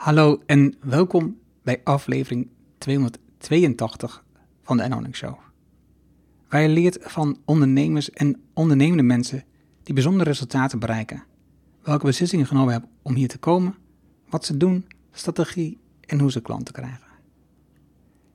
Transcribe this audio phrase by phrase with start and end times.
[0.00, 4.24] Hallo en welkom bij aflevering 282
[4.62, 5.38] van de Earning Show.
[6.48, 9.44] Waar je leert van ondernemers en ondernemende mensen
[9.82, 11.24] die bijzondere resultaten bereiken.
[11.82, 13.74] Welke beslissingen genomen hebben om hier te komen,
[14.28, 17.06] wat ze doen, strategie en hoe ze klanten krijgen.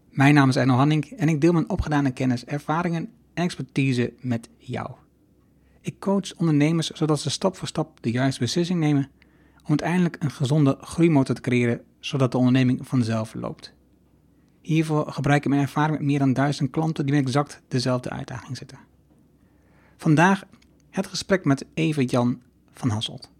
[0.09, 4.50] Mijn naam is Erno Hanning en ik deel mijn opgedane kennis, ervaringen en expertise met
[4.57, 4.91] jou.
[5.82, 9.09] Ik coach ondernemers zodat ze stap voor stap de juiste beslissing nemen
[9.66, 13.73] om uiteindelijk een gezonde groeimotor te creëren zodat de onderneming vanzelf loopt.
[14.61, 18.57] Hiervoor gebruik ik mijn ervaring met meer dan duizend klanten die met exact dezelfde uitdaging
[18.57, 18.78] zitten.
[19.97, 20.43] Vandaag
[20.89, 22.42] het gesprek met Evert-Jan
[22.73, 23.32] van Hasselt.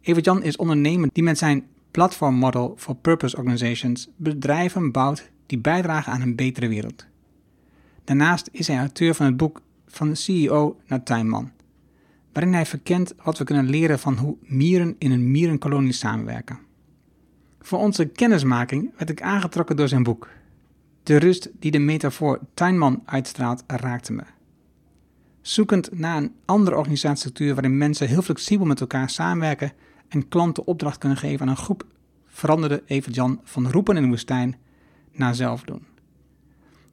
[0.00, 6.12] Evert-Jan is ondernemer die met zijn Platform Model for Purpose Organizations bedrijven bouwt die bijdragen
[6.12, 7.06] aan een betere wereld.
[8.04, 11.50] Daarnaast is hij auteur van het boek Van CEO naar Tuinman,
[12.36, 16.58] waarin hij verkent wat we kunnen leren van hoe mieren in een mierenkolonie samenwerken.
[17.60, 20.28] Voor onze kennismaking werd ik aangetrokken door zijn boek.
[21.02, 24.22] De rust die de metafoor tuinman uitstraalt raakte me.
[25.40, 29.72] Zoekend naar een andere organisatiestructuur waarin mensen heel flexibel met elkaar samenwerken
[30.08, 31.84] en klanten opdracht kunnen geven aan een groep,
[32.26, 34.56] veranderde Evert-Jan van roepen in de woestijn
[35.12, 35.86] naar zelf doen.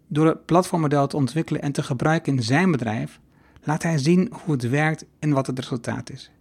[0.07, 3.19] Door het platformmodel te ontwikkelen en te gebruiken in zijn bedrijf,
[3.63, 6.31] laat hij zien hoe het werkt en wat het resultaat is.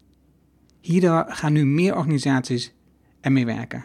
[0.80, 2.72] Hierdoor gaan nu meer organisaties
[3.20, 3.84] ermee werken.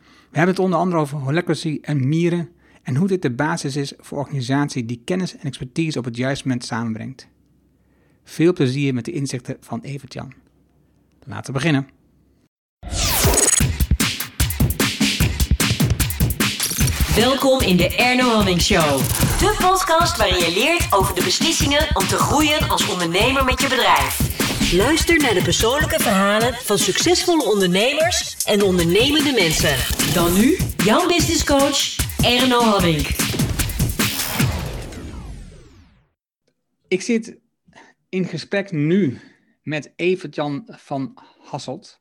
[0.00, 2.48] We hebben het onder andere over holacracy en mieren
[2.82, 6.46] en hoe dit de basis is voor organisatie die kennis en expertise op het juiste
[6.46, 7.28] moment samenbrengt.
[8.24, 10.32] Veel plezier met de inzichten van Evert-Jan.
[11.24, 11.88] Laten we beginnen.
[17.16, 18.98] Welkom in de Erno Hamming Show.
[19.38, 23.68] De podcast waarin je leert over de beslissingen om te groeien als ondernemer met je
[23.68, 24.18] bedrijf.
[24.72, 29.76] Luister naar de persoonlijke verhalen van succesvolle ondernemers en ondernemende mensen.
[30.14, 33.06] Dan nu jouw business coach Erno Hamming.
[36.88, 37.38] Ik zit
[38.08, 39.20] in gesprek nu
[39.62, 42.00] met Evert-Jan van Hasselt.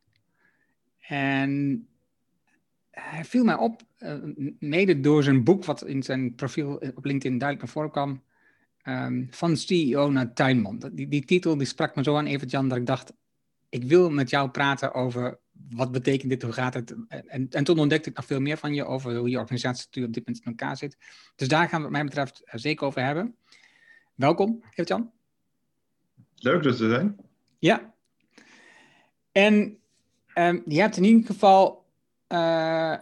[1.07, 1.85] En
[3.11, 4.13] hij viel mij op, uh,
[4.59, 8.23] mede door zijn boek, wat in zijn profiel op LinkedIn duidelijk naar voren kwam,
[8.83, 10.83] um, van CEO naar tuinman.
[10.93, 13.13] Die, die titel die sprak me zo aan, Evert-Jan, dat ik dacht,
[13.69, 15.39] ik wil met jou praten over
[15.69, 16.95] wat betekent dit, hoe gaat het?
[17.07, 20.13] En, en toen ontdekte ik nog veel meer van je over hoe je organisatiestructuur op
[20.13, 20.97] dit moment in elkaar zit.
[21.35, 23.35] Dus daar gaan we wat mij betreft zeker over hebben.
[24.15, 25.11] Welkom, Evert-Jan.
[26.35, 27.17] Leuk dat te zijn.
[27.59, 27.93] Ja.
[29.31, 29.77] En
[30.35, 31.80] um, je hebt in ieder geval
[32.31, 32.97] uh,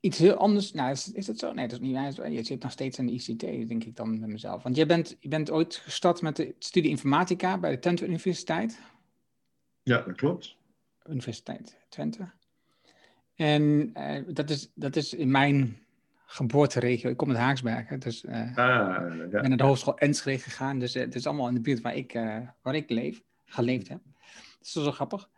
[0.00, 0.72] iets heel anders.
[0.72, 1.52] Nou, is, is dat zo?
[1.52, 2.16] Nee, dat is niet.
[2.36, 4.62] Je zit nog steeds in de ICT, denk ik dan met mezelf.
[4.62, 8.80] Want jij bent, je bent ooit gestart met de studie informatica bij de Twente Universiteit.
[9.82, 10.56] Ja, dat klopt.
[11.08, 12.30] Universiteit Twente.
[13.34, 15.78] En uh, dat, is, dat is in mijn
[16.26, 17.10] geboorteregio.
[17.10, 19.06] Ik kom uit Haaksbergen, dus uh, ah, ja.
[19.24, 20.78] ik ben naar de hogeschool Enschede gegaan.
[20.78, 22.12] Dus het is allemaal in de buurt waar ik,
[22.62, 24.00] waar ik leef, geleefd heb.
[24.58, 25.28] Dat is zo grappig.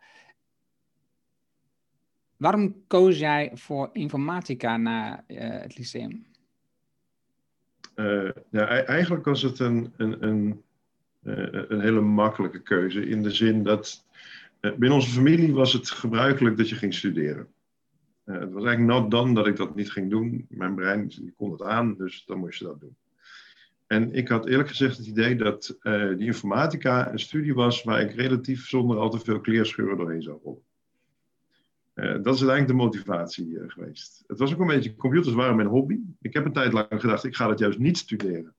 [2.41, 6.25] Waarom koos jij voor informatica na uh, het lyceum?
[7.95, 10.61] Uh, eigenlijk was het een, een, een,
[11.23, 13.05] uh, een hele makkelijke keuze.
[13.07, 14.05] In de zin dat
[14.59, 17.47] binnen onze familie was het gebruikelijk dat je ging studeren.
[18.25, 20.45] het was eigenlijk not dan dat ik dat niet ging doen.
[20.49, 22.95] Mijn brein kon het aan, dus dan moest je dat doen.
[23.87, 25.77] En ik had eerlijk gezegd het idee dat
[26.17, 30.39] die informatica een studie was waar ik relatief zonder al te veel kleerscheuren doorheen zou
[30.43, 30.69] rollen.
[31.93, 34.23] Uh, dat is uiteindelijk de motivatie uh, geweest.
[34.27, 35.99] Het was ook een beetje, computers waren mijn hobby.
[36.21, 38.55] Ik heb een tijd lang gedacht, ik ga dat juist niet studeren.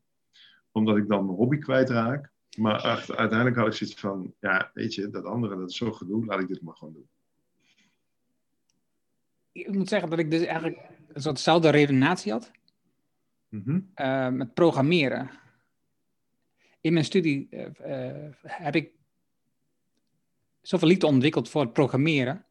[0.72, 2.31] Omdat ik dan mijn hobby kwijtraak.
[2.56, 6.25] Maar uiteindelijk had ik zoiets van, ja, weet je, dat andere, dat is zo gedoe,
[6.25, 7.09] laat ik dit maar gewoon doen.
[9.53, 10.78] Ik moet zeggen dat ik dus eigenlijk
[11.12, 12.50] een soort dezelfde redenatie had.
[13.49, 13.91] Mm -hmm.
[13.97, 15.31] uh, met programmeren.
[16.81, 17.49] In mijn studie
[18.43, 18.91] heb ik
[20.60, 22.44] zoveel liefde ontwikkeld voor het programmeren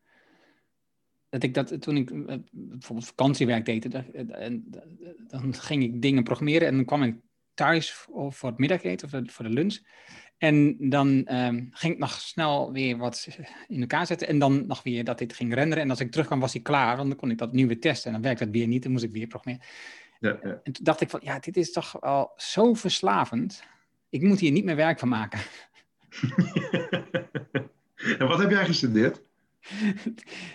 [1.31, 4.65] dat ik dat toen ik eh, bijvoorbeeld vakantiewerk deed, en
[5.27, 7.15] dan ging ik dingen programmeren en dan kwam ik
[7.53, 7.91] thuis
[8.29, 9.79] voor het middageten of voor de lunch.
[10.37, 13.27] En dan um, ging ik nog snel weer wat
[13.67, 15.83] in elkaar zetten en dan nog weer dat dit ging renderen.
[15.83, 18.13] En als ik terugkwam was hij klaar, dan kon ik dat nu weer testen en
[18.13, 19.67] dan werkte het weer niet, dan moest ik weer programmeren.
[20.19, 20.59] Ja, ja.
[20.63, 23.63] En toen dacht ik van, ja, dit is toch al zo verslavend.
[24.09, 25.39] Ik moet hier niet meer werk van maken.
[28.19, 29.21] en wat heb jij gestudeerd?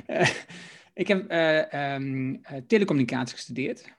[0.07, 0.29] Uh,
[1.03, 3.95] ik heb uh, um, telecommunicatie gestudeerd.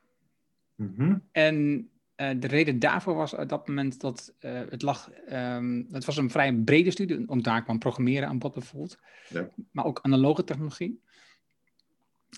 [0.75, 1.23] Mm -hmm.
[1.31, 5.11] En uh, de reden daarvoor was op dat moment dat het lag...
[5.31, 8.99] Um, het was een vrij brede studie, om daar kwam programmeren aan bod bijvoorbeeld.
[9.29, 9.49] Ja.
[9.71, 11.01] Maar ook analoge technologie.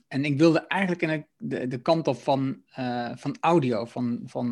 [0.07, 4.47] en ik wilde eigenlijk in de, de kant op van, uh, van audio, van, van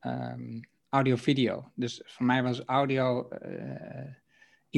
[0.00, 1.72] um, audio-video.
[1.74, 3.28] Dus voor mij was audio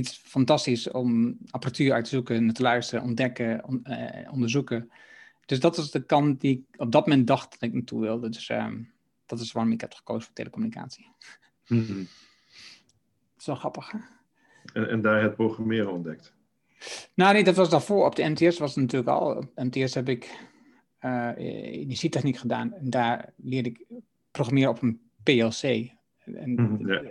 [0.01, 4.91] iets fantastisch om apparatuur uit te zoeken, te luisteren, ontdekken, on, uh, onderzoeken.
[5.47, 8.29] Dus dat was de kant die ik op dat moment dacht dat ik naartoe wilde.
[8.29, 8.93] Dus um,
[9.27, 11.09] dat is waarom ik heb gekozen voor telecommunicatie.
[11.67, 12.09] Mm -hmm.
[13.33, 13.99] Dat is wel grappig, hè?
[14.73, 16.35] En, en daar het programmeren ontdekt?
[17.15, 18.07] Nou nee, dat was daarvoor.
[18.07, 19.37] Op de MTS was het natuurlijk al.
[19.37, 20.39] Op MTS heb ik
[21.01, 22.73] uh, energietechniek gedaan.
[22.73, 23.85] En daar leerde ik
[24.31, 25.91] programmeren op een PLC.
[26.35, 27.03] En, mm, ja.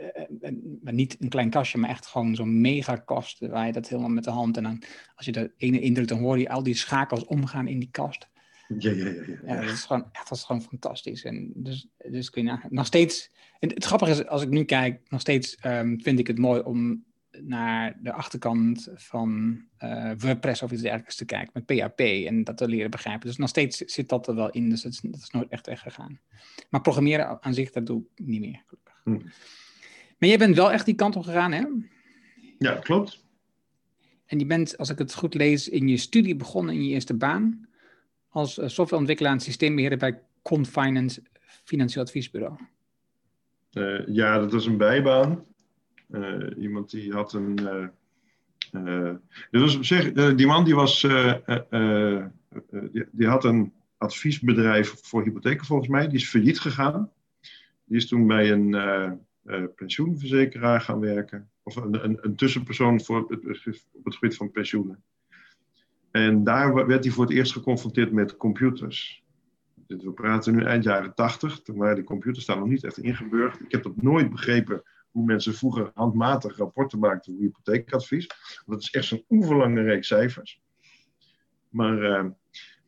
[0.42, 3.40] en, maar niet een klein kastje, maar echt gewoon zo'n megakast.
[3.40, 4.58] Waar je dat helemaal met de hand.
[4.58, 4.82] En dan,
[5.16, 8.30] als je dat ene indrukt, dan hoor je al die schakels omgaan in die kast.
[8.78, 9.12] Ja, ja, ja.
[9.12, 9.38] ja.
[9.46, 11.24] ja dat, is gewoon, echt, dat is gewoon fantastisch.
[11.24, 13.32] En dus, dus kun je nog steeds.
[13.60, 16.62] En het grappige is, als ik nu kijk, nog steeds um, vind ik het mooi
[16.62, 17.04] om
[17.42, 22.58] naar de achterkant van uh, WordPress of iets dergelijks te kijken met PHP en dat
[22.58, 23.28] te leren begrijpen.
[23.28, 25.66] Dus nog steeds zit dat er wel in, dus dat is, dat is nooit echt
[25.66, 26.20] weggegaan.
[26.70, 28.89] Maar programmeren aan zich, dat doe ik niet meer, gelukkig.
[29.04, 29.12] Hm.
[30.18, 31.66] Maar jij bent wel echt die kant op gegaan, hè?
[32.58, 33.24] Ja, klopt.
[34.26, 37.14] En je bent, als ik het goed lees, in je studie begonnen in je eerste
[37.14, 37.68] baan
[38.30, 41.22] als softwareontwikkelaar en systeembeheerder bij Confinance
[41.64, 42.58] Financieel Adviesbureau.
[43.74, 45.46] Uh, ja, dat was een bijbaan.
[46.12, 47.60] Uh, iemand die had een.
[47.62, 47.88] Uh,
[48.86, 49.16] uh,
[49.52, 51.02] dus op zich, die man die was.
[52.92, 56.08] Die, die, had een adviesbedrijf voor hypotheken volgens mij.
[56.08, 57.12] Die is failliet gegaan.
[57.90, 61.50] Die is toen bij een pensioenverzekeraar gaan werken.
[61.64, 63.46] Of een, een, een tussenpersoon voor het,
[63.92, 65.04] op het gebied van pensioenen.
[66.12, 69.24] En daar werd hij voor het eerst geconfronteerd met computers.
[69.88, 73.62] We praten nu eind jaren 80, toen waren die computers daar nog niet echt ingeburgd.
[73.62, 78.28] Ik heb dat nooit begrepen hoe mensen vroeger handmatig rapporten maakten voor hypotheekadvies.
[78.66, 80.62] Dat is echt zo'n oeverlange reeks cijfers.
[81.70, 82.26] Maar, uh,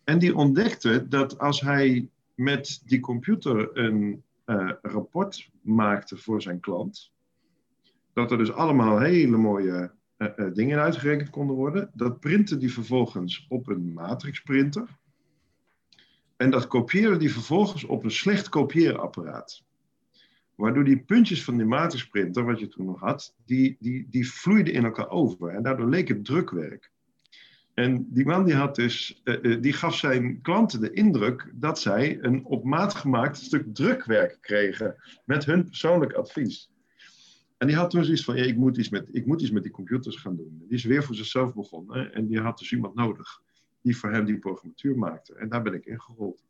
[0.03, 6.59] en die ontdekte dat als hij met die computer een uh, rapport maakte voor zijn
[6.59, 7.11] klant,
[8.13, 11.91] dat er dus allemaal hele mooie uh, dingen uitgerekend konden worden.
[11.93, 14.99] Dat printte die vervolgens op een matrixprinter.
[16.37, 19.63] En dat kopieerde die vervolgens op een slecht kopieerapparaat.
[20.55, 24.73] Waardoor die puntjes van die matrixprinter, wat je toen nog had, die, die, die vloeiden
[24.73, 25.49] in elkaar over.
[25.49, 26.91] En daardoor leek het drukwerk.
[27.73, 32.17] En die man die, had dus, uh, die gaf zijn klanten de indruk dat zij
[32.21, 34.95] een op maat gemaakt stuk drukwerk kregen
[35.25, 36.69] met hun persoonlijk advies.
[37.57, 39.63] En die had toen zoiets van, ja, ik, moet iets met, ik moet iets met
[39.63, 40.57] die computers gaan doen.
[40.59, 43.41] Die is weer voor zichzelf begonnen en die had dus iemand nodig
[43.81, 45.35] die voor hem die programmatuur maakte.
[45.35, 46.43] En daar ben ik in gerold.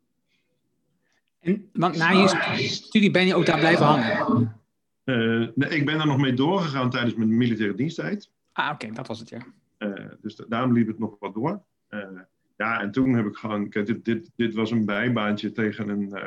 [1.40, 4.60] En, want na je studie ben je ook daar blijven hangen?
[5.04, 8.30] Uh, nee, ik ben daar nog mee doorgegaan tijdens mijn militaire diensttijd.
[8.52, 9.46] Ah, oké, dat was het, ja.
[9.82, 11.62] Uh, dus daarom liep het nog wat door.
[11.90, 12.20] Uh,
[12.56, 13.68] ja, en toen heb ik gewoon...
[13.68, 16.18] Kijk, dit, dit, dit was een bijbaantje tegen een...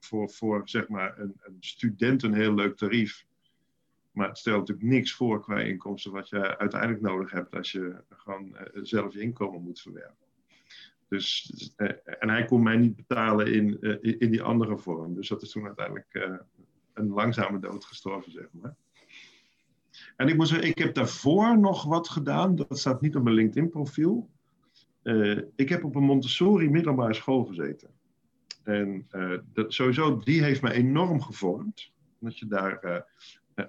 [0.00, 3.26] voor, voor, zeg maar, een, een student een heel leuk tarief.
[4.12, 7.96] Maar het stelt natuurlijk niks voor qua inkomsten wat je uiteindelijk nodig hebt als je
[8.08, 10.16] gewoon zelf je inkomen moet verwerven.
[11.08, 13.80] Dus, eh, en hij kon mij niet betalen in,
[14.18, 15.14] in die andere vorm.
[15.14, 16.40] Dus dat is toen uiteindelijk
[16.92, 18.74] een langzame dood gestorven, zeg maar.
[20.16, 22.54] En ik moet zeggen, ik heb daarvoor nog wat gedaan.
[22.54, 24.28] Dat staat niet op mijn LinkedIn-profiel.
[25.56, 27.88] ik heb op een Montessori middelbare school gezeten.
[28.62, 29.06] En
[29.52, 31.90] dat, sowieso, die heeft mij enorm gevormd.
[32.18, 33.06] Dat je daar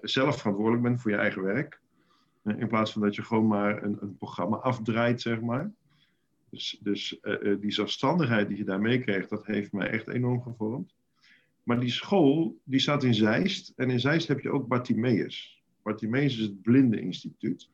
[0.01, 1.81] zelf verantwoordelijk bent voor je eigen werk.
[2.43, 5.71] in plaats van dat je gewoon maar een, een programma afdraait, zeg maar.
[6.53, 10.95] Dus, dus uh, die zelfstandigheid die je daar meekreeg, dat heeft mij echt enorm gevormd.
[11.63, 13.73] Maar die school, die staat in Zeist.
[13.75, 15.62] En in Zeist heb je ook Bartimeus.
[15.83, 17.69] Bartimeus is het blindeninstituut.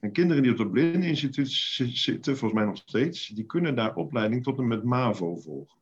[0.00, 1.50] En kinderen die op het blindeninstituut
[1.92, 5.78] zitten, volgens mij nog steeds, die kunnen daar opleiding tot en met MAVO volgen.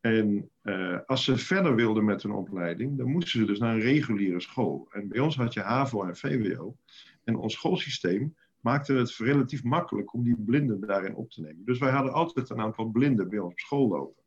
[0.00, 3.80] En uh, als ze verder wilden met hun opleiding, dan moesten ze dus naar een
[3.80, 4.88] reguliere school.
[4.90, 6.76] En bij ons had je HAVO en VWO.
[7.24, 11.64] En ons schoolsysteem maakte het relatief makkelijk om die blinden daarin op te nemen.
[11.64, 14.22] Dus wij hadden altijd een aantal blinden bij ons op school lopen.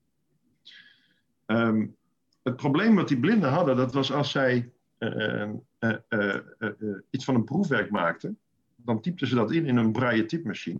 [1.45, 1.95] Um,
[2.43, 5.49] het probleem wat die blinden hadden, dat was als zij uh,
[5.83, 8.37] uh, uh, iets van een proefwerk maakten,
[8.75, 10.79] dan typten ze dat in in een braille typemachine.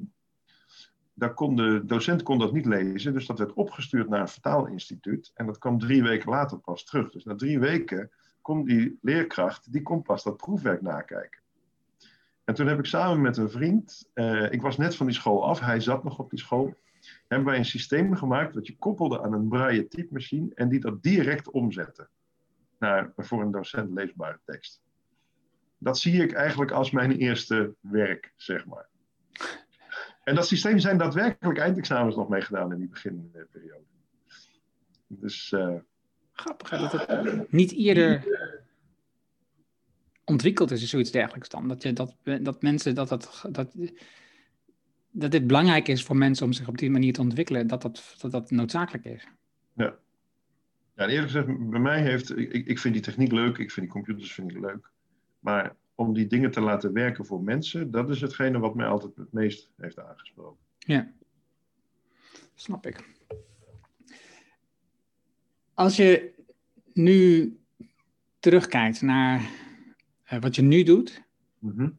[1.14, 5.32] Daar kon de docent kon dat niet lezen, dus dat werd opgestuurd naar een vertaalinstituut.
[5.34, 7.12] En dat kwam drie weken later pas terug.
[7.12, 11.42] Dus na drie weken kon die leerkracht, die kon pas dat proefwerk nakijken.
[12.44, 14.10] En toen heb ik samen met een vriend,
[14.50, 16.76] ik was net van die school af, hij zat nog op die school,
[17.28, 21.04] hebben wij een systeem gemaakt dat je koppelde aan een braille typemachine en die dat
[21.04, 22.08] direct omzette
[22.80, 24.83] naar voor een docent leesbare tekst.
[25.84, 28.88] Dat zie ik eigenlijk als mijn eerste werk, zeg maar.
[30.24, 33.84] En dat systeem zijn daadwerkelijk eindexamens nog meegedaan in die beginperiode.
[35.08, 35.52] Dus.
[35.52, 35.76] Uh,
[36.34, 38.24] Grappig dat het niet eerder
[40.24, 41.68] ontwikkeld is, zoiets dergelijks dan.
[41.68, 43.76] Dat, je, dat, dat mensen dat, dat, dat,
[45.12, 48.16] dat dit belangrijk is voor mensen om zich op die manier te ontwikkelen, dat dat,
[48.20, 49.28] dat, dat noodzakelijk is.
[49.74, 49.96] Ja.
[50.96, 53.96] Ja, eerlijk gezegd, bij mij heeft, ik, ik vind die techniek leuk, ik vind die
[53.96, 54.92] computers vind ik leuk.
[55.44, 59.16] Maar om die dingen te laten werken voor mensen, dat is hetgene wat mij altijd
[59.16, 60.60] het meest heeft aangesproken.
[60.78, 61.12] Ja,
[62.56, 63.10] snap ik.
[65.74, 66.34] Als je
[66.94, 67.58] nu
[68.40, 69.40] terugkijkt naar
[70.34, 71.22] uh, wat je nu doet
[71.60, 71.90] Mhm.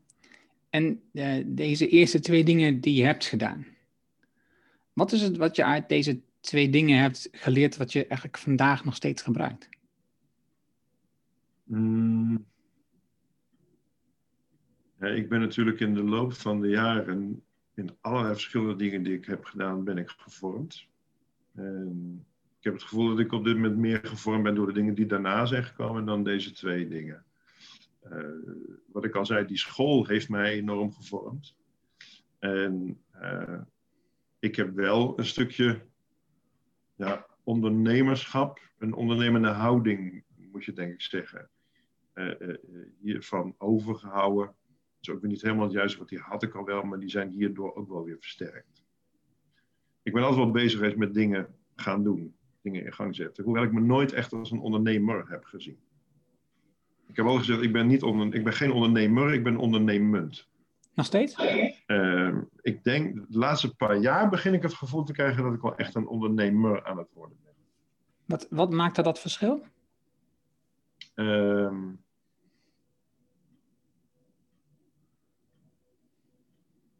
[0.70, 3.66] en uh, deze eerste twee dingen die je hebt gedaan,
[4.92, 8.84] wat is het wat je uit deze twee dingen hebt geleerd wat je eigenlijk vandaag
[8.84, 9.68] nog steeds gebruikt?
[11.64, 12.44] Mm.
[15.00, 17.42] Ik ben natuurlijk in de loop van de jaren
[17.74, 20.86] in allerlei verschillende dingen die ik heb gedaan, ben ik gevormd.
[21.54, 22.24] En
[22.58, 24.94] ik heb het gevoel dat ik op dit moment meer gevormd ben door de dingen
[24.94, 27.24] die daarna zijn gekomen dan deze twee dingen.
[28.12, 28.26] Uh,
[28.92, 31.56] wat ik al zei, die school heeft mij enorm gevormd.
[32.38, 33.60] En uh,
[34.38, 35.80] ik heb wel een stukje
[36.94, 41.48] ja, ondernemerschap, een ondernemende houding, moet je denk ik zeggen,
[42.14, 42.54] uh,
[43.00, 44.54] hiervan overgehouden.
[45.04, 47.08] Is ook weer niet helemaal het juiste, want die had ik al wel, maar die
[47.08, 48.84] zijn hierdoor ook wel weer versterkt.
[50.02, 53.62] Ik ben altijd wel bezig geweest met dingen gaan doen, dingen in gang zetten, hoewel
[53.62, 55.78] ik me nooit echt als een ondernemer heb gezien.
[57.08, 60.48] Ik heb al gezegd, ik ben, niet onder, ik ben geen ondernemer, ik ben ondernemend.
[60.94, 61.38] Nog steeds?
[61.86, 65.60] Uh, ik denk, de laatste paar jaar begin ik het gevoel te krijgen dat ik
[65.60, 67.52] wel echt een ondernemer aan het worden ben.
[68.24, 69.64] Wat, wat maakt dat, dat verschil?
[71.14, 71.72] Uh,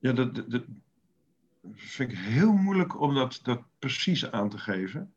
[0.05, 0.65] ja, dat,
[1.73, 5.13] vind ik heel moeilijk om dat, dat precies aan te geven.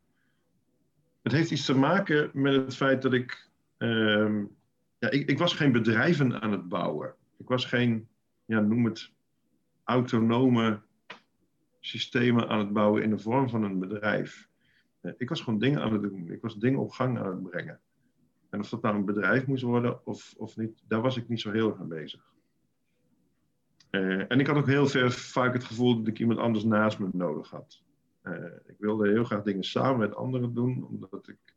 [1.21, 3.49] Het heeft iets te maken met het feit dat ik.
[3.77, 4.41] Uh,
[4.99, 7.13] ja, ik, ik was geen bedrijven aan het bouwen.
[7.37, 8.07] Ik was geen
[8.45, 9.11] ja, noem het
[9.83, 10.81] autonome
[11.79, 14.47] systemen aan het bouwen in de vorm van een bedrijf.
[15.17, 16.31] Ik was gewoon dingen aan het doen.
[16.31, 17.79] Ik was dingen op gang aan het brengen.
[18.49, 21.41] En of dat nou een bedrijf moest worden of, of niet, daar was ik niet
[21.41, 22.36] zo heel erg aan bezig.
[23.97, 27.09] Uh, en ik had ook heel vaak het gevoel dat ik iemand anders naast me
[27.11, 27.81] nodig had.
[28.23, 28.33] Uh,
[28.65, 31.55] ik wilde heel graag dingen samen met anderen doen, omdat ik.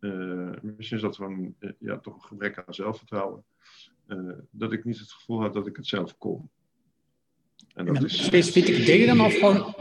[0.00, 3.44] Uh, misschien is dat gewoon ja, toch een gebrek aan zelfvertrouwen.
[4.50, 6.50] Dat ik niet het gevoel had dat ik het zelf kon.
[7.74, 9.74] En dat is, specifieke dingen dan of gewoon?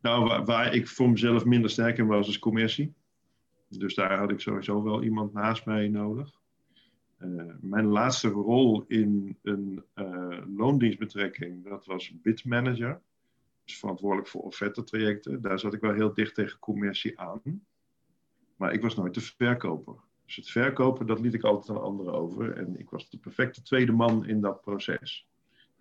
[0.00, 2.94] Nou, waar, waar, ik voor mezelf minder sterk in was, is commercie.
[3.68, 6.40] Dus daar had ik sowieso wel iemand naast mij nodig.
[7.18, 9.84] Uh, mijn laatste rol in een
[10.56, 13.00] loondienstbetrekking, dat was bidmanager.
[13.64, 15.40] Dus verantwoordelijk voor offerte-trajecten.
[15.40, 17.40] Daar zat ik wel heel dicht tegen commercie aan.
[18.56, 19.94] Maar ik was nooit de verkoper.
[20.24, 22.56] Dus het verkopen, dat liet ik altijd aan anderen over.
[22.56, 25.28] En ik was de perfecte tweede man in dat proces.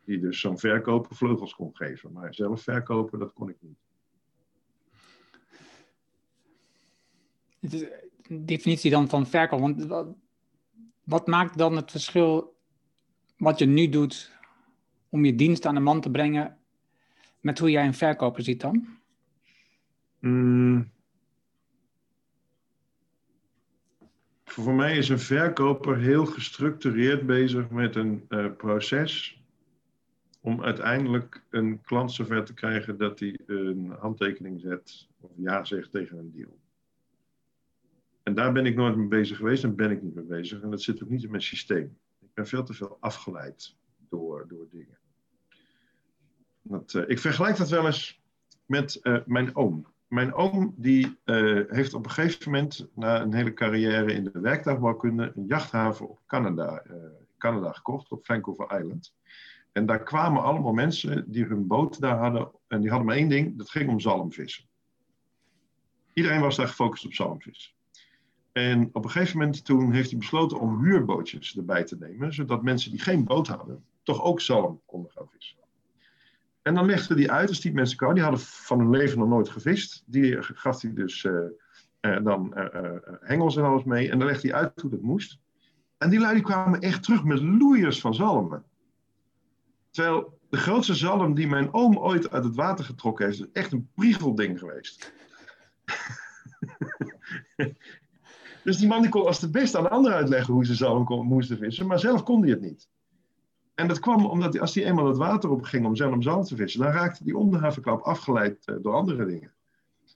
[0.04, 2.12] Die dus zo'n verkoper vleugels kon geven.
[2.12, 3.78] Maar zelf verkopen, dat kon ik niet.
[7.60, 7.88] Het is
[8.28, 9.60] definitie dan van verkoop.
[9.60, 9.90] Want
[11.06, 12.56] wat, maakt dan het verschil
[13.38, 14.32] wat je nu doet
[15.10, 16.58] om je dienst aan de man te brengen
[17.40, 18.88] met hoe jij een verkoper ziet dan?
[20.20, 20.94] Mm.
[24.56, 29.44] voor mij is een verkoper heel gestructureerd bezig met een uh, proces
[30.42, 35.92] om uiteindelijk een klant zover te krijgen dat hij een handtekening zet of ja zegt
[35.92, 36.58] tegen een deal.
[38.26, 40.62] En daar ben ik nooit mee bezig geweest en ben ik niet mee bezig.
[40.62, 41.98] En dat zit ook niet in mijn systeem.
[42.20, 43.76] Ik ben veel te veel afgeleid
[44.10, 44.98] door, door dingen.
[46.72, 48.22] Uh, ik vergelijk dat wel eens
[48.66, 53.34] met uh, mijn oom mijn oom die, uh, heeft op een gegeven moment, na een
[53.34, 56.84] hele carrière in de werktuigbouwkunde, een jachthaven op Canada,
[57.38, 59.14] Canada gekocht, op Vancouver Island.
[59.72, 62.52] En daar kwamen allemaal mensen die hun boot daar hadden.
[62.68, 64.66] En die hadden maar één ding, dat ging om zalmvissen.
[66.14, 67.75] Iedereen was daar gefocust op zalmvissen.
[68.56, 72.64] En op een gegeven moment toen heeft hij besloten om huurbootjes erbij te nemen, zodat
[72.64, 75.58] mensen die geen boot hadden, toch ook zalm konden gaan vissen.
[76.62, 79.28] En dan legde hij uit, als die mensen kwamen, die hadden van hun leven nog
[79.28, 80.04] nooit gevist.
[80.06, 81.34] Die gaf hij dus uh,
[82.02, 84.12] uh, dan uh, hengels en alles mee.
[84.12, 85.40] En dan legde hij uit hoe dat moest.
[85.98, 88.64] En die lui kwamen echt terug met loeiers van zalmen.
[89.90, 93.72] Terwijl de grootste zalm die mijn oom ooit uit het water getrokken heeft, is echt
[93.72, 95.14] een priegelding geweest.
[98.66, 101.58] dus die man die kon als de beste aan anderen uitleggen hoe ze zalm moesten
[101.58, 102.90] vissen, maar zelf kon hij het niet.
[103.76, 106.44] En dat kwam omdat die, als die eenmaal het water op ging om zelf zalm
[106.44, 109.54] te vissen, dan raakte die om de havenklap afgeleid uh, door andere dingen.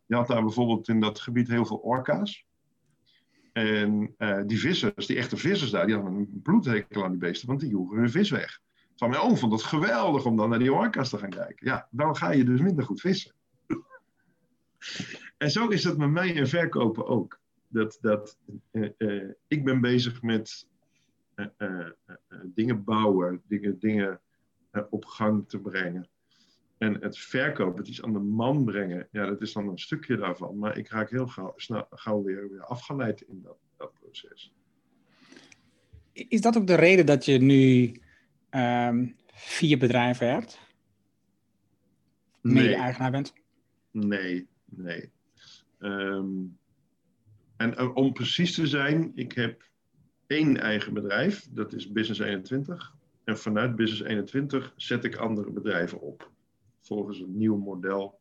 [0.06, 2.46] Je had daar bijvoorbeeld in dat gebied heel veel orka's.
[3.54, 7.48] En uh, die vissers, die echte vissers daar, die hadden een bloedhekel aan die beesten,
[7.48, 8.60] want die joegen hun vis weg.
[8.96, 11.68] Van mijn oom vond het geweldig om dan naar die orka's te gaan kijken.
[11.68, 13.34] Ja, dan ga je dus minder goed vissen.
[15.38, 17.40] en zo is dat met mij en verkopen ook.
[17.70, 18.38] Dat, dat,
[18.72, 20.68] uh, uh, ik ben bezig met
[22.44, 24.20] dingen bouwen, dingen, dingen
[24.90, 26.10] op gang te brengen.
[26.78, 30.18] En het verkopen, het iets aan de man brengen, ja, dat is dan een stukje
[30.18, 30.58] daarvan.
[30.58, 34.54] Maar ik raak heel gauw, snel, gauw weer, weer afgeleid in dat, dat proces.
[36.12, 37.92] Is dat ook de reden dat je nu
[38.52, 40.60] um, vier bedrijven hebt?
[42.42, 43.34] Mede-eigenaar bent?
[43.92, 45.12] Nee, nee.
[45.80, 46.59] Um,
[47.60, 49.64] en uh, om precies te zijn, ik heb
[50.28, 52.94] één eigen bedrijf, dat is Business 21.
[53.24, 56.32] En vanuit Business 21 zet ik andere bedrijven op
[56.82, 58.20] volgens een nieuw model.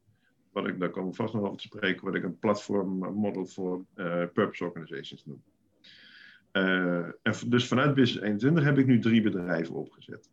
[0.53, 3.85] Wat ik, daar komen vast nog over te spreken, wat ik een platform model voor
[3.95, 5.43] uh, purpose organizations noem.
[7.23, 10.31] En dus vanuit Business 21 heb ik nu drie bedrijven opgezet.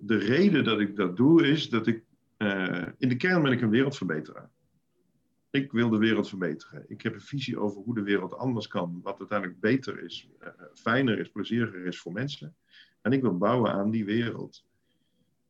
[0.00, 2.04] De reden dat ik dat doe is dat ik,
[2.98, 4.50] in de kern ben ik een wereldverbeteraar.
[5.52, 6.84] Ik wil de wereld verbeteren.
[6.88, 10.28] Ik heb een visie over hoe de wereld anders kan, wat uiteindelijk beter is,
[10.74, 12.54] fijner is, plezieriger is voor mensen.
[13.02, 14.64] En ik wil bouwen aan die wereld.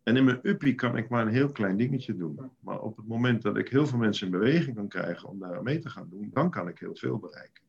[0.02, 2.50] En in mijn uppie kan ik maar een heel klein dingetje doen.
[2.60, 5.62] Maar op het moment dat ik heel veel mensen in beweging kan krijgen om daar
[5.62, 7.62] mee te gaan doen, dan kan ik heel veel bereiken.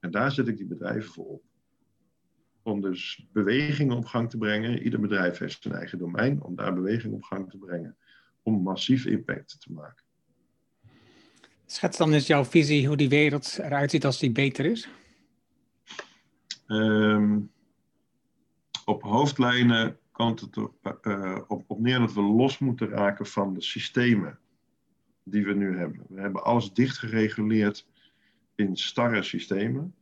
[0.00, 1.42] En daar zet ik die bedrijven voor op.
[2.62, 4.82] Om dus bewegingen op gang te brengen.
[4.82, 6.42] Ieder bedrijf heeft zijn eigen domein.
[6.42, 7.96] Om daar beweging op gang te brengen.
[8.42, 10.01] Om massief impact te maken.
[11.72, 14.88] Schets dan eens jouw visie hoe die wereld eruit ziet als die beter is?
[16.66, 17.50] Um,
[18.84, 20.70] op hoofdlijnen komt het er,
[21.02, 24.38] uh, op, op neer dat we los moeten raken van de systemen
[25.24, 26.04] die we nu hebben.
[26.08, 27.86] We hebben alles dicht gereguleerd
[28.54, 29.94] in starre systemen.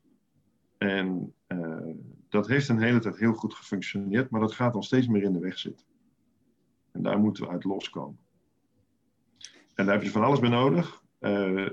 [0.79, 1.95] En uh,
[2.29, 5.33] dat heeft een hele tijd heel goed gefunctioneerd, maar dat gaat al steeds meer in
[5.33, 5.87] de weg zitten.
[6.93, 8.19] En daar moeten we uit loskomen.
[9.75, 11.00] En daar heb je van alles bij nodig.
[11.21, 11.69] Uh,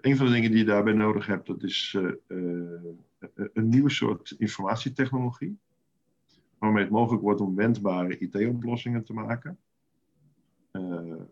[0.00, 1.96] een van de dingen die je daarbij nodig hebt, dat is
[3.52, 5.58] een nieuw soort informatietechnologie
[6.58, 9.58] waarmee het mogelijk wordt om wendbare IT-oplossingen te maken.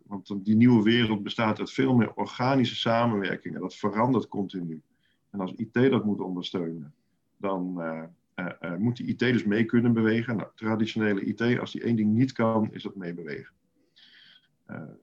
[0.07, 3.61] Want die nieuwe wereld bestaat uit veel meer organische samenwerkingen.
[3.61, 4.83] Dat verandert continu.
[5.31, 6.94] En als IT dat moet ondersteunen,
[7.37, 7.81] dan
[8.79, 10.37] moet die IT dus mee kunnen bewegen.
[10.37, 13.55] Nou, traditionele IT, als die één ding niet kan, is dat meebewegen.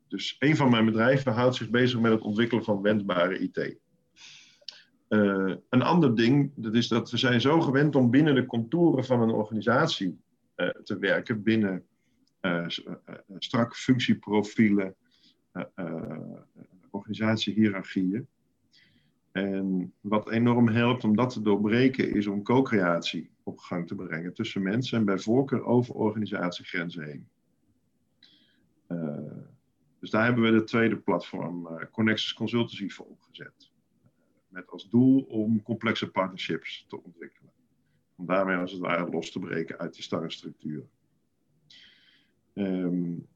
[0.08, 3.80] Dus een van mijn bedrijven houdt zich bezig met het ontwikkelen van wendbare IT.
[5.10, 9.06] Uh, een ander ding, dat is dat we zijn zo gewend om binnen de contouren
[9.06, 10.20] van een organisatie
[10.56, 11.86] uh, te werken, binnen
[12.42, 12.68] uh,
[13.38, 14.96] strakke functieprofielen,
[16.90, 18.28] organisatiehierarchieën.
[19.32, 24.34] En wat enorm helpt om dat te doorbreken, is om co-creatie op gang te brengen
[24.34, 27.28] tussen mensen en bij voorkeur over organisatiegrenzen heen.
[30.02, 33.72] Dus daar hebben we de tweede platform, Connexus Consultancy, voor opgezet
[34.52, 37.52] met als doel om complexe partnerships te ontwikkelen.
[38.16, 40.90] Om daarmee als het ware los te breken uit die starre structuren.
[42.54, 43.28] Um,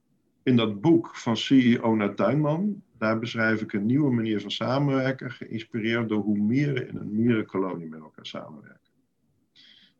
[0.43, 5.31] in dat boek van CEO naar Tuinman, daar beschrijf ik een nieuwe manier van samenwerken,
[5.31, 8.91] geïnspireerd door hoe mieren in een mierenkolonie met elkaar samenwerken.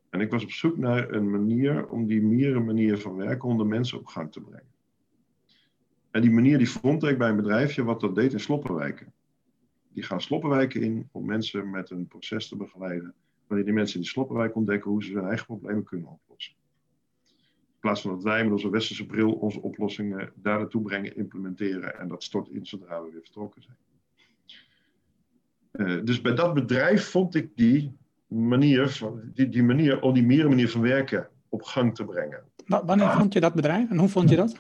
[0.10, 3.98] En ik was op zoek naar een manier om die mierenmanier van werken onder mensen
[3.98, 4.75] op gang te brengen.
[6.16, 9.14] En die manier die vond ik bij een bedrijfje wat dat deed in Sloppenwijken
[9.96, 13.14] die gaan sloppenwijken in om mensen met een proces te begeleiden.
[13.48, 16.54] Wanneer die mensen in die sloppenwijk ontdekken hoe ze hun eigen problemen kunnen oplossen.
[17.56, 22.00] In plaats van dat wij met onze westerse bril onze oplossingen daar naartoe brengen, implementeren
[22.00, 23.78] en dat stort in zodra we weer vertrokken zijn.
[25.72, 27.98] Uh, dus bij dat bedrijf vond ik die
[28.28, 32.44] manier, van, die, die manier, om die meer manier van werken op gang te brengen.
[32.66, 34.60] Wanneer vond je dat bedrijf en hoe vond je dat?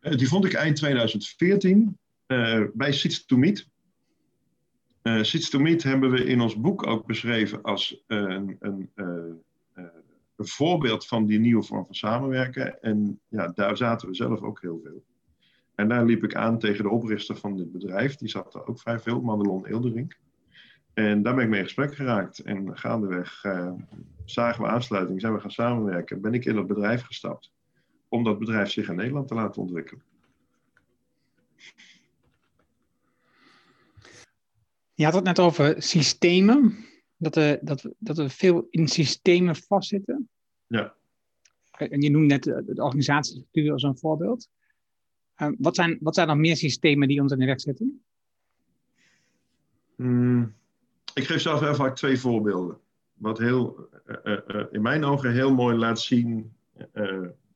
[0.00, 3.68] Uh, die vond ik eind 2014 uh, bij Seeds to Meet.
[5.02, 8.90] Uh, Sits to Meet hebben we in ons boek ook beschreven als een, een,
[10.36, 12.82] voorbeeld van die nieuwe vorm van samenwerken.
[12.82, 15.04] En ja, daar zaten we zelf ook heel veel.
[15.74, 18.16] En daar liep ik aan tegen de oprichter van dit bedrijf.
[18.16, 20.18] Die zat er ook vrij veel, Madelon Ilderink.
[20.94, 22.38] En daar ben ik mee in gesprek geraakt.
[22.38, 23.44] En gaandeweg
[24.24, 26.20] zagen we aansluiting, zijn we gaan samenwerken.
[26.20, 27.52] Ben ik in dat bedrijf gestapt.
[28.10, 30.02] Om dat bedrijf zich in Nederland te laten ontwikkelen.
[34.94, 36.76] Je had het net over systemen.
[37.16, 40.28] Dat, we, dat, we, dat we veel in systemen vastzitten.
[40.66, 40.94] Ja.
[41.70, 44.48] en je noemt net de, de organisatiestructuur als een voorbeeld.
[45.36, 48.02] Uh, wat, zijn, wat zijn nog meer systemen die ons in de weg zitten?
[49.96, 50.54] Mm,
[51.14, 52.78] ik geef zelf heel vaak twee voorbeelden.
[53.14, 53.88] Wat heel,
[54.24, 56.52] uh, in mijn ogen heel mooi laat zien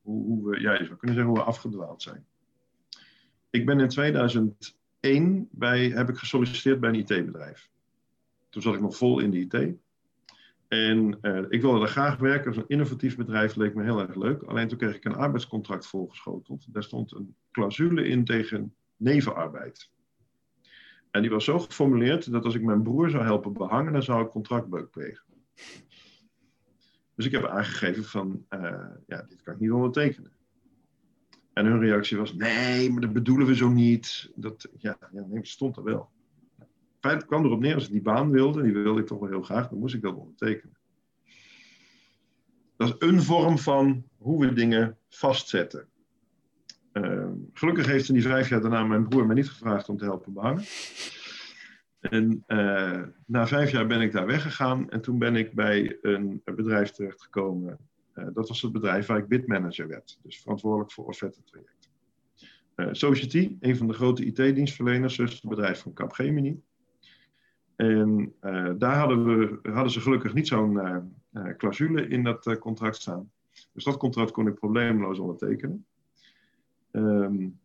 [0.05, 2.25] hoe, we, ja, je zou kunnen zeggen hoe we afgedwaald zijn.
[3.49, 7.69] Ik ben in 2001 bij, heb ik gesolliciteerd bij een IT-bedrijf.
[8.49, 9.75] Toen zat ik nog vol in de IT.
[10.67, 12.53] En uh, ik wilde daar graag werken.
[12.53, 14.43] Zo'n innovatief bedrijf leek me heel erg leuk.
[14.43, 16.73] Alleen toen kreeg ik een arbeidscontract volgeschoteld.
[16.73, 19.89] Daar stond een clausule in tegen nevenarbeid.
[21.11, 24.25] En die was zo geformuleerd dat als ik mijn broer zou helpen behangen, dan zou
[24.25, 25.23] ik contractbeuk plegen.
[27.15, 29.24] Dus ik heb aangegeven van, uh, ja,
[29.59, 30.31] niet ondertekenen.
[31.53, 34.31] En hun reactie was, nee, maar dat bedoelen we zo niet.
[34.35, 36.09] Dat, ja, ja het stond er wel
[37.05, 39.41] feit kwam erop neer, als ik die baan wilde, die wilde ik toch wel heel
[39.41, 40.77] graag, dan moest ik dat ondertekenen.
[42.77, 45.87] Dat is een vorm van hoe we dingen vastzetten.
[46.93, 50.03] Uh, gelukkig heeft in die vijf jaar daarna mijn broer mij niet gevraagd om te
[50.03, 50.63] helpen behangen.
[51.99, 56.41] En uh, na vijf jaar ben ik daar weggegaan en toen ben ik bij een,
[56.43, 57.77] bedrijf terechtgekomen.
[58.15, 61.91] Uh, dat was het bedrijf waar ik bidmanager werd, dus verantwoordelijk voor offerte-trajecten.
[62.75, 66.61] Uh, Society, een van de grote IT-dienstverleners, dus het bedrijf van Capgemini.
[67.75, 70.79] En uh, daar hadden, we, hadden ze gelukkig niet zo'n
[71.57, 73.31] clausule in dat contract staan.
[73.73, 75.85] Dus dat contract kon ik probleemloos ondertekenen.
[76.91, 77.59] Um,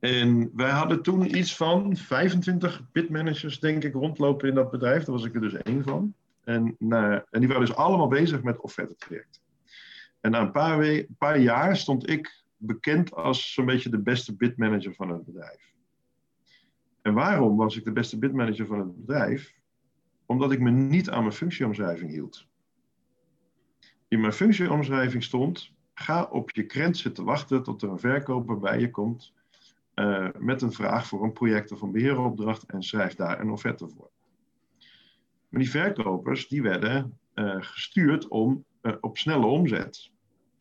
[0.00, 5.04] en wij hadden toen iets van 25 bitmanagers, denk ik, rondlopen in dat bedrijf.
[5.04, 6.14] Daar was ik er dus één van.
[6.50, 6.76] En,
[7.30, 9.42] en die waren dus allemaal bezig met offerte-trajecten.
[10.20, 14.94] En na een paar, paar jaar stond ik bekend als zo'n beetje de beste bitmanager
[14.94, 15.72] van het bedrijf.
[17.02, 19.54] En waarom was ik de beste bidmanager van het bedrijf?
[20.26, 22.46] Omdat ik me niet aan mijn functieomschrijving hield.
[24.08, 28.80] In mijn functieomschrijving stond: ga op je krent zitten wachten tot er een verkoper bij
[28.80, 29.32] je komt
[29.94, 33.88] uh, met een vraag voor een project of een beheeropdracht en schrijf daar een offerte
[33.88, 34.10] voor.
[35.50, 40.10] Maar die verkopers die werden uh, gestuurd om, uh, op snelle omzet.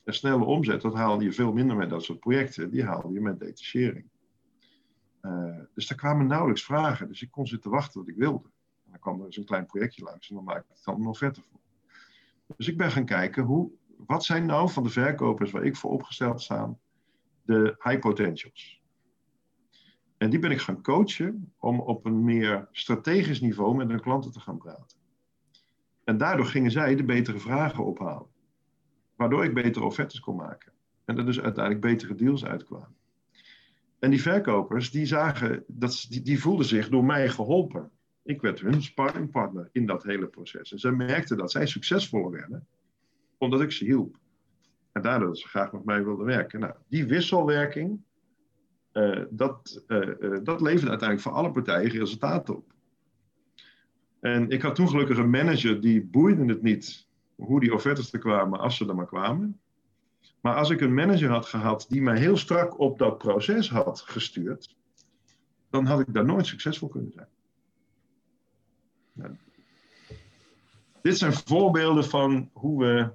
[0.04, 3.22] Een snelle omzet, dat haalde je veel minder met dat soort projecten, die haalde je
[3.22, 4.06] met detachering.
[5.22, 7.08] Uh, dus er kwamen nauwelijks vragen.
[7.08, 8.50] Dus ik kon zitten wachten wat ik wilde.
[8.86, 11.08] En dan kwam er eens een klein projectje langs en dan maakte ik dan een
[11.08, 11.60] offerte voor.
[12.58, 15.92] Dus ik ben gaan kijken, hoe, wat zijn nou van de verkopers waar ik voor
[15.92, 16.76] opgesteld sta,
[17.42, 18.79] de high potentials?
[20.20, 24.32] En die ben ik gaan coachen om op een meer strategisch niveau met hun klanten
[24.32, 24.98] te gaan praten.
[26.04, 28.28] En daardoor gingen zij de betere vragen ophalen.
[29.16, 30.72] Waardoor ik betere offertes kon maken.
[31.06, 32.96] En er dus uiteindelijk betere deals uitkwamen.
[34.00, 37.92] En die verkopers, die zagen, dat, die, die voelden zich door mij geholpen.
[38.24, 40.72] Ik werd hun sparringpartner in dat hele proces.
[40.72, 42.68] En ze merkten dat zij succesvoller werden,
[43.38, 44.20] omdat ik ze hielp.
[44.92, 46.60] En daardoor ze graag met mij wilden werken.
[46.60, 48.02] Nou, die wisselwerking,
[48.94, 52.74] uh, dat, uh, uh, dat leverde uiteindelijk voor alle partijen resultaten op.
[54.20, 58.20] En ik had toen gelukkig een manager die boeide het niet hoe die offertes er
[58.20, 59.60] kwamen, als ze er maar kwamen.
[60.42, 64.02] Maar als ik een manager had gehad die mij heel strak op dat proces had
[64.02, 64.76] gestuurd,
[65.70, 67.28] dan had ik daar nooit succesvol kunnen zijn.
[71.02, 73.12] Dit zijn voorbeelden van hoe we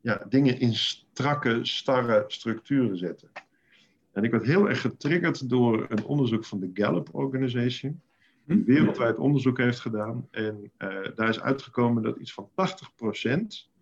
[0.00, 3.30] ja, dingen in strakke, starre structuren zetten.
[4.14, 8.00] En ik werd heel erg getriggerd door een onderzoek van de Gallup Organization,
[8.44, 8.64] die hm?
[8.64, 10.28] wereldwijd onderzoek heeft gedaan.
[10.30, 13.72] En uh, daar is uitgekomen dat iets van 80%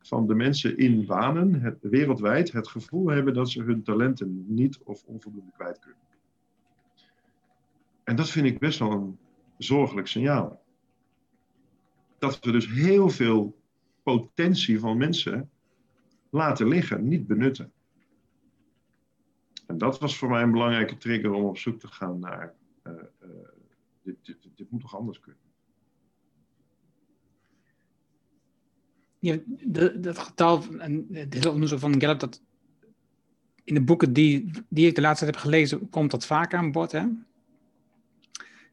[0.00, 4.78] van de mensen in banen het, wereldwijd het gevoel hebben dat ze hun talenten niet
[4.84, 6.00] of onvoldoende kwijt kunnen.
[8.04, 9.18] En dat vind ik best wel een
[9.58, 10.62] zorgelijk signaal.
[12.18, 13.58] Dat we dus heel veel
[14.02, 15.50] potentie van mensen
[16.30, 17.72] laten liggen, niet benutten.
[19.66, 22.54] En dat was voor mij een belangrijke trigger om op zoek te gaan naar.
[22.82, 23.30] Uh, uh,
[24.02, 25.44] dit, dit, dit moet toch anders kunnen.
[29.26, 29.36] ja,
[29.96, 32.42] dat getal, en dit onderzoek van Gallup, dat
[33.64, 36.72] in de boeken die, die ik de laatste tijd heb gelezen, komt dat vaker aan
[36.72, 36.92] bod.
[36.92, 37.04] Hè?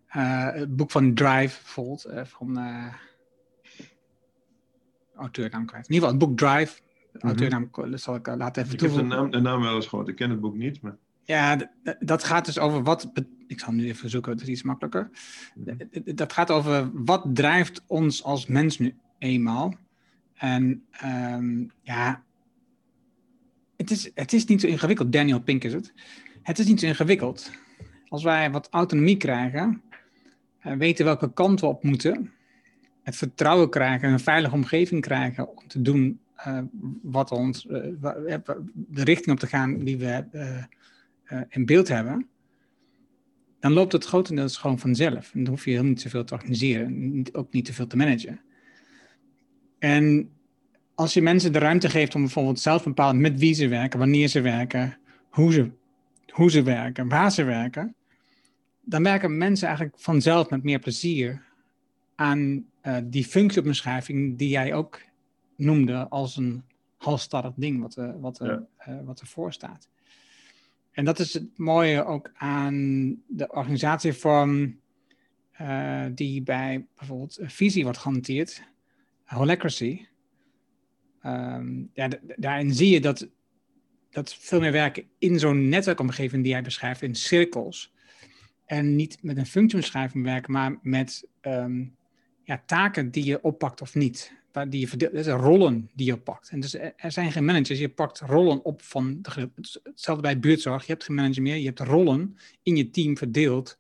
[0.08, 2.60] Het boek van Drive, bijvoorbeeld, van
[5.16, 5.88] auteurnaam kwijt.
[5.88, 6.82] In ieder geval, het boek Drive.
[7.20, 10.08] Auteurnaam, dat zal ik laten even Ik heb de naam, de naam wel eens gehoord,
[10.08, 10.98] ik ken het boek niet, maar...
[11.26, 13.12] Ja, dat gaat dus over wat.
[13.48, 15.10] Ik zal nu even zoeken, het is iets makkelijker.
[15.54, 15.78] -hmm.
[16.16, 19.76] Dat gaat over wat drijft ons als mens nu eenmaal.
[20.34, 22.24] En um, ja,
[23.78, 25.12] het is, het is niet zo ingewikkeld.
[25.12, 25.94] Daniel Pink is het.
[26.42, 27.52] Het is niet zo ingewikkeld.
[28.08, 29.82] Als wij wat autonomie krijgen,
[30.66, 32.32] uh, weten welke kant we op moeten,
[33.04, 36.60] het vertrouwen krijgen, een veilige omgeving krijgen om te doen uh,
[37.02, 37.72] wat ons, uh,
[38.74, 40.24] de richting op te gaan die we
[41.50, 42.28] in beeld hebben,
[43.60, 45.34] dan loopt het grotendeels gewoon vanzelf.
[45.34, 47.98] En dan hoef je helemaal niet zoveel te organiseren, niet, ook niet te veel te
[47.98, 48.42] managen.
[49.80, 50.30] En
[50.96, 54.00] als je mensen de ruimte geeft om bijvoorbeeld zelf te bepalen met wie ze werken,
[54.00, 54.98] wanneer ze werken,
[55.30, 55.72] hoe ze,
[56.30, 57.96] hoe ze werken, waar ze werken,
[58.82, 61.42] dan werken mensen eigenlijk vanzelf met meer plezier
[62.16, 62.66] aan
[63.04, 65.00] die functieomschrijving die jij ook
[65.56, 66.64] noemde als een
[66.98, 68.58] halstarrig ding wat, uh, wat, uh,
[69.04, 69.90] wat ervoor staat.
[70.92, 72.76] En dat is het mooie ook aan
[73.28, 74.82] de organisatievorm
[76.12, 78.64] die bij bijvoorbeeld visie wordt gehanteerd,
[79.24, 80.06] holacracy.
[81.26, 83.30] Um, ja, daarin zie je dat,
[84.10, 87.94] dat veel meer werken in zo'n netwerkomgeving die jij beschrijft, in cirkels.
[88.66, 91.96] En niet met een functieomschrijving werken, maar met um,
[92.44, 94.43] ja, taken die je oppakt of niet.
[94.54, 96.50] Waar die je verdeelt, dat zijn rollen die je oppakt.
[96.50, 99.50] En dus er zijn geen managers, je pakt rollen op van de,
[99.84, 100.86] hetzelfde bij buurtzorg.
[100.86, 103.80] Je hebt geen manager meer, je hebt rollen in je team verdeeld.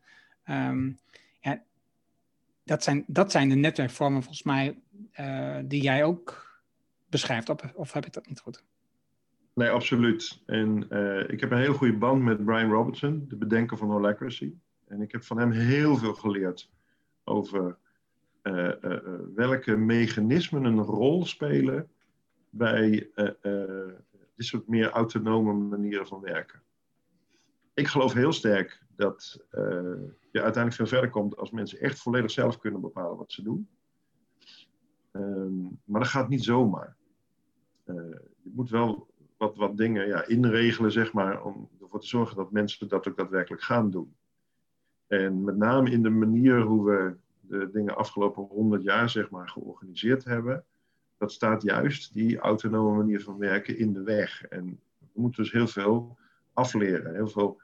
[0.49, 0.99] Um,
[1.41, 1.63] ja,
[2.63, 4.79] dat, zijn, dat zijn de netwerkvormen volgens mij
[5.19, 6.61] uh, die jij ook
[7.09, 7.73] beschrijft.
[7.75, 8.63] Of heb ik dat niet goed?
[9.53, 10.41] Nee, absoluut.
[10.45, 14.53] En uh, ik heb een hele goede band met Brian Robertson, de bedenker van Holacracy.
[14.87, 16.69] En ik heb van hem heel veel geleerd
[17.23, 17.77] over
[18.43, 18.97] uh, uh,
[19.35, 21.89] welke mechanismen een rol spelen
[22.49, 23.09] bij
[24.35, 26.61] dit soort meer autonome manieren van werken.
[27.73, 29.45] Ik geloof heel sterk dat
[30.31, 33.69] je uiteindelijk veel verder komt als mensen echt volledig zelf kunnen bepalen wat ze doen.
[35.11, 36.97] Um, maar dat gaat niet zomaar.
[37.85, 42.51] je moet wel wat, wat dingen ja, inregelen, zeg maar, om ervoor te zorgen dat
[42.51, 44.15] mensen dat ook daadwerkelijk gaan doen.
[45.07, 47.15] En met name in de manier hoe we
[47.47, 50.65] de dingen afgelopen honderd jaar zeg maar, georganiseerd hebben,
[51.17, 54.43] dat staat juist die autonome manier van werken in de weg.
[54.43, 56.17] En we moeten dus heel veel
[56.53, 57.61] afleren, heel veel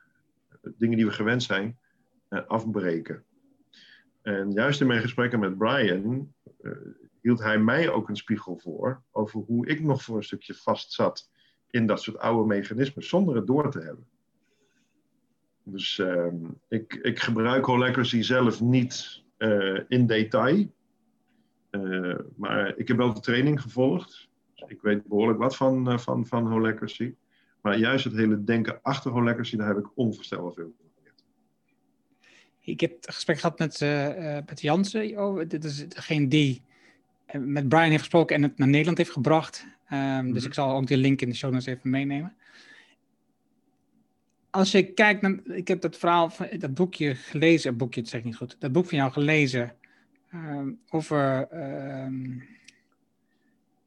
[0.62, 1.78] dingen die we gewend zijn,
[2.28, 3.24] eh, afbreken.
[4.22, 6.72] En juist in mijn gesprekken met Brian uh,
[7.22, 10.92] hield hij mij ook een spiegel voor over hoe ik nog voor een stukje vast
[10.92, 11.30] zat
[11.70, 14.08] in dat soort oude mechanismen, zonder het door te hebben.
[15.64, 16.34] Dus uh,
[16.68, 20.72] ik, ik gebruik Holacracy zelf niet uh, in detail.
[21.72, 24.30] Uh, maar ik heb wel de training gevolgd.
[24.56, 27.14] Dus ik weet behoorlijk wat van, uh, van, van Holacracy.
[27.62, 31.24] Maar juist het hele denken achter Holacracy, daar heb ik onvoorstelbaar veel van geleerd.
[32.60, 33.80] Ik heb het gesprek gehad met,
[34.50, 35.18] met Jansen.
[35.18, 36.64] Oh, dit is degene die
[37.32, 39.66] met Brian heeft gesproken en het naar Nederland heeft gebracht.
[39.92, 40.34] Um, mm-hmm.
[40.34, 42.36] Dus ik zal ook die link in de show notes even meenemen
[44.60, 48.20] als je kijkt naar, ik heb dat verhaal van dat boekje gelezen, boekje, het zeg
[48.20, 49.76] ik niet goed, dat boek van jou gelezen
[50.34, 51.48] um, over
[52.06, 52.44] um,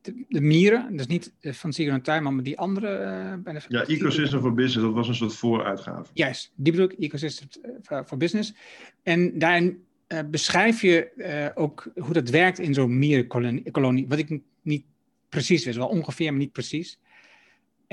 [0.00, 3.42] de, de, mieren, dus niet van Sigurd Tuinman, maar die andere.
[3.44, 6.10] Uh, ja, Ecosystem for Business, dat was een soort vooruitgave.
[6.14, 7.48] Juist, die bedoel ik, Ecosystem
[8.06, 8.54] for Business.
[9.02, 14.40] En daarin uh, beschrijf je uh, ook hoe dat werkt in zo'n mierenkolonie, wat ik
[14.62, 14.84] niet
[15.28, 16.98] precies wist, wel ongeveer, maar niet precies.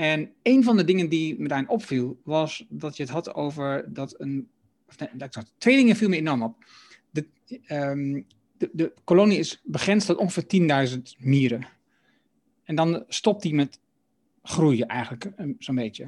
[0.00, 3.92] En een van de dingen die me daarin opviel, was dat je het had over
[3.92, 4.48] dat een.
[4.88, 6.64] Of nee, dat, twee dingen viel me enorm op.
[7.10, 7.28] De,
[7.68, 11.66] um, de, de kolonie is begrensd tot ongeveer 10.000 mieren.
[12.64, 13.80] En dan stopt die met
[14.42, 16.06] groeien, eigenlijk, zo'n beetje.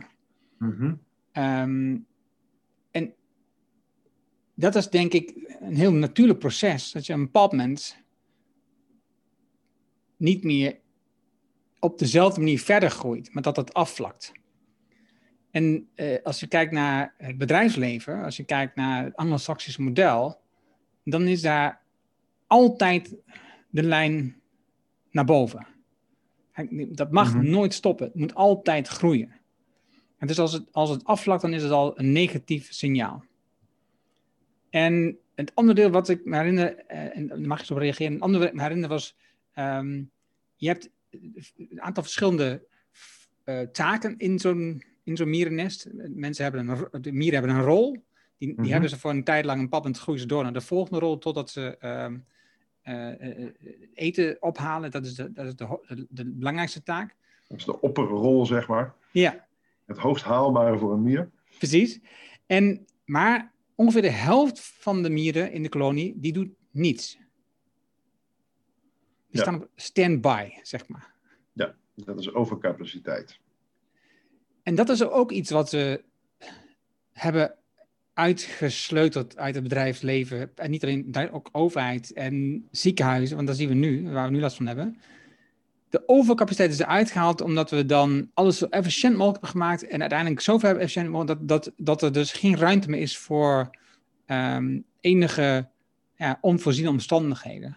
[0.59, 1.00] -hmm.
[1.33, 2.07] um,
[2.90, 3.14] en
[4.55, 6.92] dat is denk ik een heel natuurlijk proces.
[6.92, 7.96] Dat je een bepaald moment
[10.16, 10.81] niet meer
[11.82, 14.32] op dezelfde manier verder groeit, maar dat het afvlakt.
[15.50, 20.40] En eh, als je kijkt naar het bedrijfsleven, als je kijkt naar het anglo-saxische model,
[21.04, 21.82] dan is daar
[22.46, 23.16] altijd
[23.70, 24.40] de lijn
[25.10, 25.66] naar boven.
[26.88, 27.50] Dat mag mhm.
[27.50, 28.06] nooit stoppen.
[28.06, 29.32] Het moet altijd groeien.
[30.18, 33.24] En dus als het, als het afvlakt, dan is het al een negatief signaal.
[34.70, 37.78] En het andere deel wat ik me herinner, eh, en daar mag je zo op
[37.78, 39.16] reageren, een andere me herinner was,
[39.54, 40.10] um,
[40.56, 40.90] je hebt
[41.57, 42.66] een aantal verschillende
[43.44, 45.88] uh, taken in zo'n in zo'n mierennest.
[46.09, 47.90] Mensen hebben een, de mieren hebben een rol.
[47.92, 48.03] Die,
[48.38, 48.72] die mm -hmm.
[48.72, 50.98] hebben ze voor een tijd lang een pap en groeien ze door naar de volgende
[50.98, 52.07] rol totdat ze uh,
[52.94, 53.48] uh,
[53.94, 54.90] eten ophalen.
[54.90, 57.14] Dat is, de, dat is de, de, de, belangrijkste taak.
[57.48, 58.94] Dat is de opperrol, zeg maar.
[59.11, 59.46] Ja.
[59.87, 61.31] Het hoogst haalbare voor een mier.
[61.59, 62.01] Precies.
[62.46, 67.18] En, maar ongeveer de helft van de mieren in de kolonie, die doet niets.
[69.32, 71.12] Die staan op stand-by, zeg maar.
[71.52, 73.38] Ja, dat is overcapaciteit.
[74.62, 76.04] En dat is ook iets wat we
[77.12, 77.54] hebben
[78.14, 80.52] uitgesleuteld uit het bedrijfsleven.
[80.54, 84.40] En niet alleen, ook overheid en ziekenhuizen, want dat zien we nu, waar we nu
[84.40, 84.96] last van hebben.
[85.88, 90.00] de overcapaciteit is eruit gehaald omdat we dan alles zo efficiënt mogelijk hebben gemaakt en
[90.00, 93.70] uiteindelijk zo ver efficiënt mogelijk dat, dat, dat er dus geen ruimte meer is voor
[94.26, 95.68] ehm, enige
[96.16, 97.76] ja, onvoorziene omstandigheden.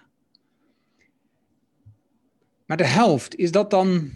[2.66, 4.12] Maar de helft, is dat dan,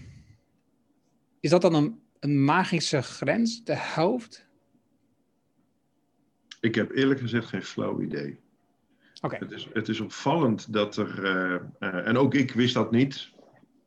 [1.39, 3.63] is dat dan een, een magische grens?
[3.63, 4.47] De helft?
[6.61, 8.39] Ik heb eerlijk gezegd geen flauw idee.
[9.21, 9.35] Oké.
[9.35, 13.29] Het, is, het is opvallend dat er, eh, eh, en ook ik wist dat niet.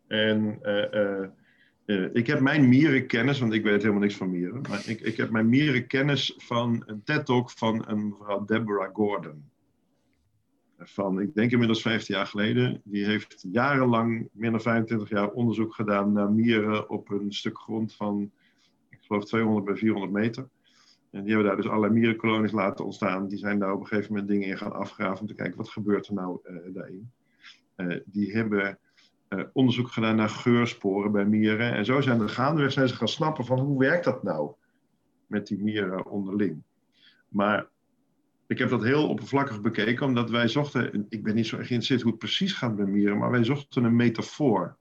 [0.06, 5.00] En eh, ik heb mijn mierenkennis, want ik weet helemaal niks van mieren, maar ik,
[5.00, 9.50] ik heb mijn mierenkennis van een TED-talk van een mevrouw Deborah Gordon.
[10.84, 12.80] Van, ik denk inmiddels 15 jaar geleden.
[12.84, 17.94] Die heeft jarenlang, meer dan 25 jaar, onderzoek gedaan naar mieren op een stuk grond
[17.94, 18.30] van,
[18.90, 20.48] ik geloof 200 bij 400 meter.
[21.10, 23.28] En die hebben daar dus allerlei mierenkolonies laten ontstaan.
[23.28, 25.68] Die zijn daar op een gegeven moment dingen in gaan afgraven om te kijken wat
[25.68, 27.12] gebeurt er nou uh, daarin.
[27.76, 28.78] Uh, die hebben
[29.28, 31.72] uh, onderzoek gedaan naar geursporen bij mieren.
[31.72, 34.52] En zo zijn er gaandeweg zijn gaan snappen van hoe werkt dat nou
[35.26, 36.62] met die mieren onderling.
[37.28, 37.68] Maar
[38.46, 42.10] ik heb dat heel oppervlakkig bekeken, omdat wij zochten, ik ben niet zo geïnteresseerd hoe
[42.10, 44.76] het precies gaat bij mieren, maar wij zochten een metafoor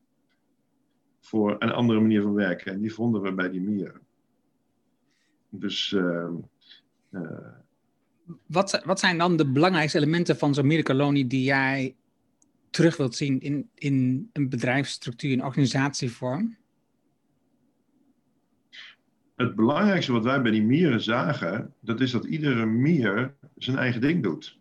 [1.19, 2.73] voor een andere manier van werken.
[2.73, 4.01] En die vonden we bij die mieren.
[5.49, 5.91] Dus.
[5.91, 6.29] Uh,
[8.47, 11.95] wat, wat zijn dan de belangrijkste elementen van zo'n mierenkolonie die jij
[12.69, 16.57] terug wilt zien in, in een bedrijfsstructuur, een organisatievorm?
[19.41, 24.01] Het belangrijkste wat wij bij die mieren zagen, dat is dat iedere mier zijn eigen
[24.01, 24.59] ding doet.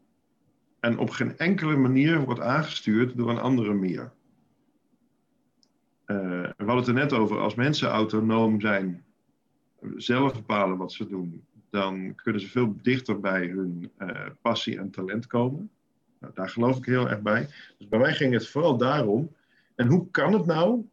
[0.80, 4.12] En op geen enkele manier wordt aangestuurd door een andere mier.
[6.06, 9.04] Uh, we hadden het er net over, als mensen autonoom zijn,
[9.96, 14.90] zelf bepalen wat ze doen, dan kunnen ze veel dichter bij hun uh, passie en
[14.90, 15.70] talent komen.
[16.20, 17.48] Nou, daar geloof ik heel erg bij.
[17.78, 19.34] Dus bij mij ging het vooral daarom.
[19.74, 20.84] En hoe kan het nou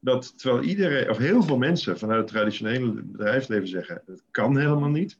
[0.00, 4.88] dat terwijl iedereen, of heel veel mensen vanuit het traditionele bedrijfsleven zeggen: het kan helemaal
[4.88, 5.18] niet,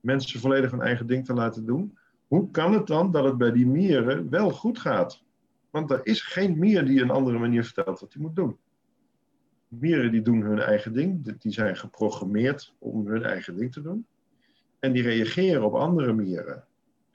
[0.00, 1.98] mensen volledig hun eigen ding te laten doen.
[2.26, 5.22] Hoe kan het dan dat het bij die mieren wel goed gaat?
[5.70, 8.56] Want er is geen mier die een andere manier vertelt wat hij moet doen.
[9.68, 14.06] Mieren die doen hun eigen ding, die zijn geprogrammeerd om hun eigen ding te doen.
[14.78, 16.64] En die reageren op andere mieren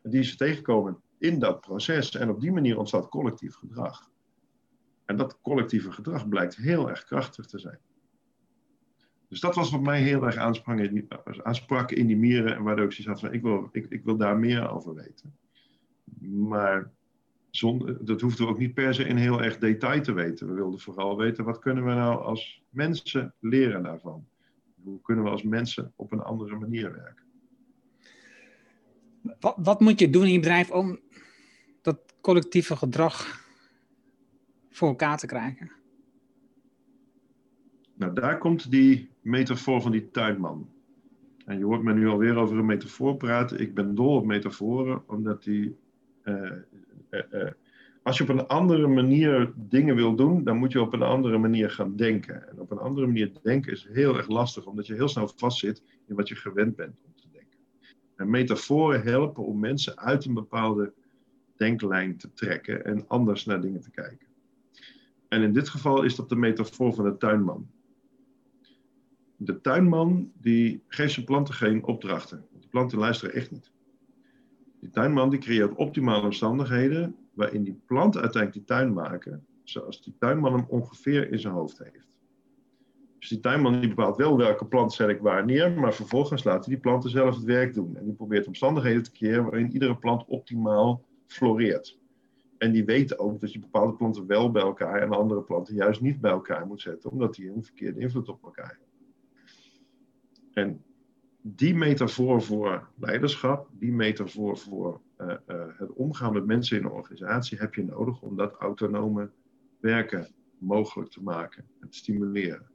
[0.02, 2.16] die ze tegenkomen in dat proces.
[2.16, 4.10] En op die manier ontstaat collectief gedrag.
[5.08, 7.80] En dat collectieve gedrag blijkt heel erg krachtig te zijn.
[9.28, 11.08] Dus dat was wat mij heel erg aansprak in die,
[11.44, 12.56] aansprak in die mieren.
[12.56, 15.36] En waardoor ik zoiets had van, ik wil, ik, ik wil daar meer over weten.
[16.50, 16.92] Maar
[17.50, 20.48] zonder, dat hoefden we ook niet per se in heel erg detail te weten.
[20.48, 24.28] We wilden vooral weten, wat kunnen we nou als mensen leren daarvan?
[24.84, 27.26] Hoe kunnen we als mensen op een andere manier werken?
[29.40, 31.00] Wat, wat moet je doen in je bedrijf om
[31.82, 33.46] dat collectieve gedrag
[34.78, 35.72] voor elkaar te krijgen?
[37.94, 40.70] Nou, daar komt die metafoor van die tuinman.
[41.46, 43.60] En je hoort me nu alweer over een metafoor praten.
[43.60, 45.78] Ik ben dol op metaforen, omdat die.
[46.24, 46.52] Uh,
[47.10, 47.50] uh, uh,
[48.04, 51.38] als je op een andere manier dingen wil doen, dan moet je op een andere
[51.38, 52.50] manier gaan denken.
[52.50, 55.84] En op een andere manier denken is heel erg lastig, omdat je heel snel vastzit
[56.08, 57.60] in wat je gewend bent om te denken.
[58.16, 60.94] En metaforen helpen om mensen uit een bepaalde
[61.56, 64.27] denklijn te trekken en anders naar dingen te kijken.
[65.30, 67.70] En in dit geval is dat de metafoor van de tuinman.
[69.36, 72.46] De tuinman die geeft zijn planten geen opdrachten.
[72.60, 73.72] De planten luisteren echt niet.
[74.80, 80.16] Die tuinman die creëert optimale omstandigheden waarin die planten uiteindelijk die tuin maken zoals die
[80.20, 82.18] tuinman hem ongeveer in zijn hoofd heeft.
[83.20, 86.66] Dus die tuinman die bepaalt wel welke plant zet ik waar neer, maar vervolgens laat
[86.66, 87.96] hij die planten zelf het werk doen.
[87.96, 91.97] En die probeert omstandigheden te creëren waarin iedere plant optimaal floreert.
[92.58, 96.02] En die weten ook dat je bepaalde planten wel bij elkaar en andere planten juist
[96.02, 98.88] niet bij elkaar moet zetten, omdat die een verkeerde invloed op elkaar hebben.
[100.54, 100.84] En
[101.42, 106.92] die metafoor voor leiderschap, die metafoor voor uh, uh, het omgaan met mensen in een
[106.92, 109.30] organisatie, heb je nodig om dat autonome
[109.80, 110.28] werken
[110.58, 112.68] mogelijk te maken en te stimuleren.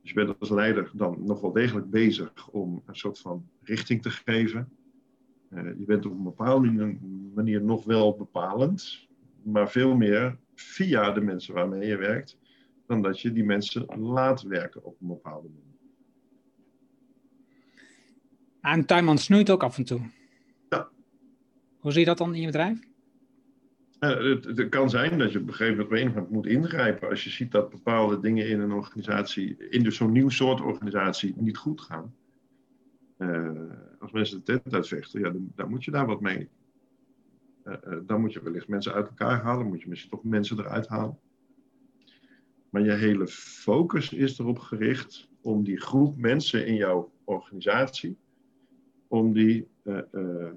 [0.00, 4.02] Dus je bent als leider dan nog wel degelijk bezig om een soort van richting
[4.02, 4.68] te geven.
[5.50, 6.96] Uh, je bent op een bepaalde
[7.34, 9.08] manier nog wel bepalend,
[9.42, 12.38] maar veel meer via de mensen waarmee je werkt,
[12.86, 15.66] dan dat je die mensen laat werken op een bepaalde manier.
[18.60, 20.00] En tuinman snoeit ook af en toe.
[20.68, 20.88] Ja.
[21.78, 22.78] Hoe zie je dat dan in je bedrijf?
[24.00, 27.08] Uh, het, het, kan zijn dat je op een gegeven moment moet ingrijpen.
[27.08, 31.34] Als je ziet dat bepaalde dingen in een organisatie, in dus zo'n nieuw soort organisatie,
[31.36, 32.14] niet goed gaan.
[33.18, 33.50] Uh,
[34.06, 36.48] als mensen de tent uitvechten, ja, dan, dan, moet je daar wat mee.
[37.64, 37.74] Uh,
[38.06, 41.18] dan moet je wellicht mensen uit elkaar halen, moet je misschien toch mensen eruit halen.
[42.70, 48.16] Maar je hele focus is erop gericht om die groep mensen in jouw organisatie,
[49.08, 50.00] om die uh,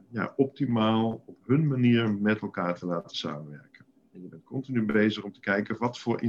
[0.09, 3.85] ja, optimaal op hun manier met elkaar te laten samenwerken.
[4.11, 6.21] En je bent continu bezig om te kijken wat voor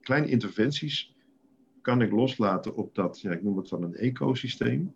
[0.00, 1.14] kleine interventies
[1.80, 4.94] kan ik loslaten op dat, ja, ik noem het dan een ecosysteem.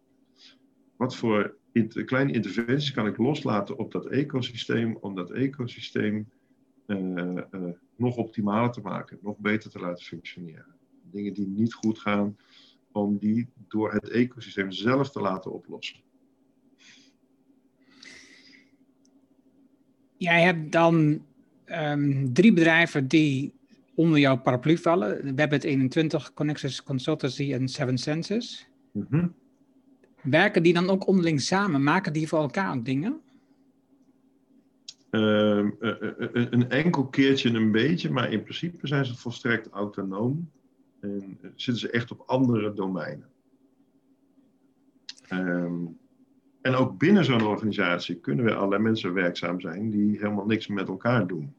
[0.98, 6.28] Wat voor inter kleine interventies kan ik loslaten op dat ecosysteem om dat ecosysteem
[6.86, 7.38] uh,
[7.96, 10.74] nog optimaler te maken, nog beter te laten functioneren.
[11.02, 12.36] Dingen die niet goed gaan,
[12.92, 16.00] om die door het ecosysteem zelf te laten oplossen.
[20.16, 21.24] Jij hebt dan
[21.66, 23.54] um, drie bedrijven die
[23.94, 25.36] onder jouw paraplu vallen.
[25.36, 28.68] Webit 21, Connexus Consultancy en Seven Senses.
[28.92, 29.34] Mm -hmm.
[30.22, 31.82] Werken die dan ook onderling samen?
[31.82, 33.20] Maken die voor elkaar ook dingen?
[35.10, 35.66] Uh,
[36.30, 40.50] een enkel keertje een beetje, maar in principe zijn ze volstrekt autonoom.
[41.00, 43.28] En zitten ze echt op andere domeinen.
[45.32, 45.98] Um,
[46.60, 50.88] en ook binnen zo'n organisatie kunnen weer allerlei mensen werkzaam zijn die helemaal niks met
[50.88, 51.54] elkaar doen.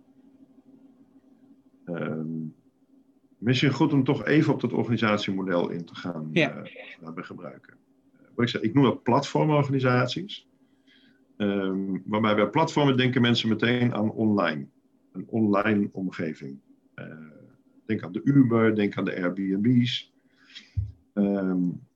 [1.85, 2.55] Um,
[3.37, 6.63] misschien goed om toch even op dat organisatiemodel in te gaan ja.
[7.01, 7.77] uh, gebruiken.
[8.39, 10.47] Ik, noem dat platformorganisaties.
[11.37, 14.67] Um, waarbij bij platformen denken mensen meteen aan online.
[15.11, 16.59] Een online omgeving.
[16.95, 17.05] Uh,
[17.85, 20.13] denk aan de Uber, denk aan de Airbnb's.
[21.13, 21.87] Um,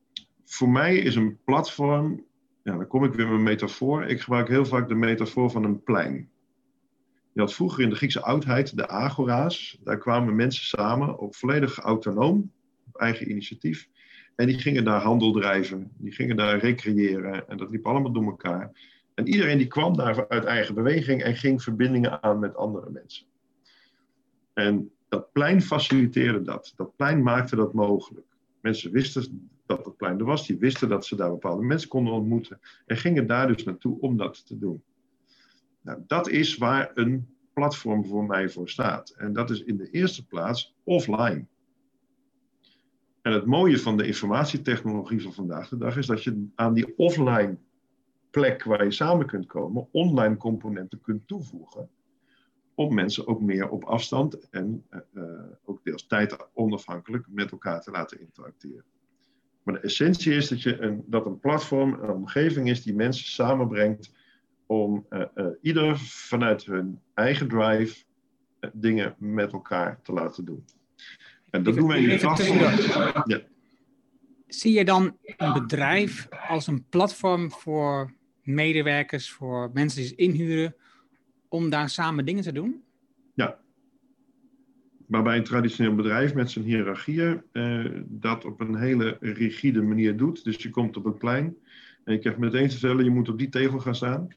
[0.44, 2.24] voor mij is een platform
[2.64, 4.04] ja, dan kom ik weer met een metafoor.
[4.04, 6.30] Ik gebruik heel vaak de metafoor van een plein.
[7.32, 9.80] Je had vroeger in de Griekse oudheid de agora's.
[9.84, 12.52] Daar kwamen mensen samen, ook volledig autonoom,
[12.88, 13.90] op eigen initiatief.
[14.36, 17.50] En die gingen daar handel drijven, die gingen daar recreëren.
[17.50, 18.72] En dat liep allemaal door elkaar.
[19.14, 23.26] En iedereen die kwam daar uit eigen beweging en ging verbindingen aan met andere mensen.
[24.54, 26.74] En dat plein faciliteerde dat.
[26.76, 28.26] Dat plein maakte dat mogelijk.
[28.62, 30.48] Mensen wisten dat het plein er was.
[30.48, 32.60] Die wisten dat ze daar bepaalde mensen konden ontmoeten.
[32.86, 34.84] En gingen daar dus naartoe om dat te doen.
[35.82, 39.10] Nou, dat is waar een platform voor mij voor staat.
[39.10, 41.48] En dat is in de eerste plaats offline.
[43.24, 46.98] En het mooie van de informatietechnologie van vandaag de dag is dat je aan die
[46.98, 47.58] offline
[48.30, 51.90] plek waar je samen kunt komen, online componenten kunt toevoegen.
[52.76, 55.24] Om mensen ook meer op afstand en uh,
[55.66, 58.84] ook deels tijd onafhankelijk met elkaar te laten interacteren.
[59.64, 63.26] Maar de essentie is dat, je een, dat een platform een omgeving is die mensen
[63.26, 64.14] samenbrengt
[64.66, 65.26] om uh,
[65.62, 68.04] ieder vanuit hun eigen drive
[68.74, 70.66] dingen met elkaar te laten doen.
[71.54, 72.60] En dat doen wij in de platform.
[73.26, 73.42] Ja.
[74.48, 80.76] Zie je dan een bedrijf als een platform voor medewerkers, voor mensen die ze inhuren,
[81.48, 82.84] om daar samen dingen te doen?
[83.34, 83.60] Ja,
[85.08, 90.44] waarbij een traditioneel bedrijf met zijn hiërarchieën uh, dat op een hele rigide manier doet.
[90.44, 91.58] Dus je komt op een plein
[92.04, 94.28] en je krijgt meteen te vertellen, je moet op die tegel gaan staan.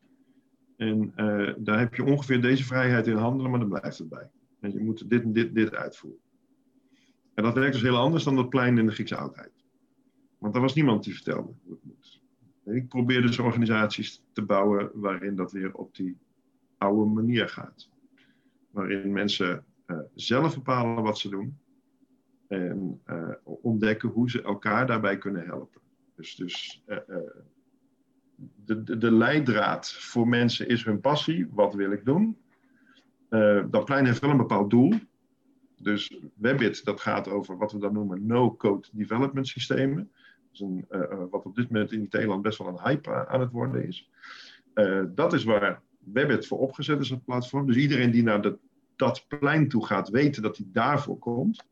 [0.76, 4.30] En uh, daar heb je ongeveer deze vrijheid in handelen, maar dan blijft het bij.
[4.60, 6.24] En je moet dit en dit, dit uitvoeren.
[7.36, 9.64] En dat werkt dus heel anders dan dat plein in de Griekse oudheid.
[10.38, 12.20] Want er was niemand die vertelde hoe het moet.
[12.64, 16.16] ik probeer dus organisaties te bouwen waarin dat weer op die
[16.78, 17.88] oude manier gaat.
[18.70, 21.58] Waarin mensen uh, zelf bepalen wat ze doen.
[22.48, 25.80] En uh, ontdekken hoe ze elkaar daarbij kunnen helpen.
[26.14, 26.98] Dus, dus uh,
[28.64, 31.48] de, de, de, leidraad voor mensen is hun passie.
[31.50, 32.36] Wat wil ik doen?
[33.70, 34.92] dat plein heeft wel een bepaald doel.
[35.80, 40.10] Dus Webbit, dat gaat over wat we dan noemen no-code development systemen.
[40.32, 40.84] Dat is een,
[41.30, 44.10] wat op dit moment in Nederland best wel een hype aan het worden is.
[45.14, 47.66] dat is waar Webbit voor opgezet is, het platform.
[47.66, 48.56] Dus iedereen die naar
[48.96, 51.64] dat plein toe gaat, weten dat hij daarvoor komt.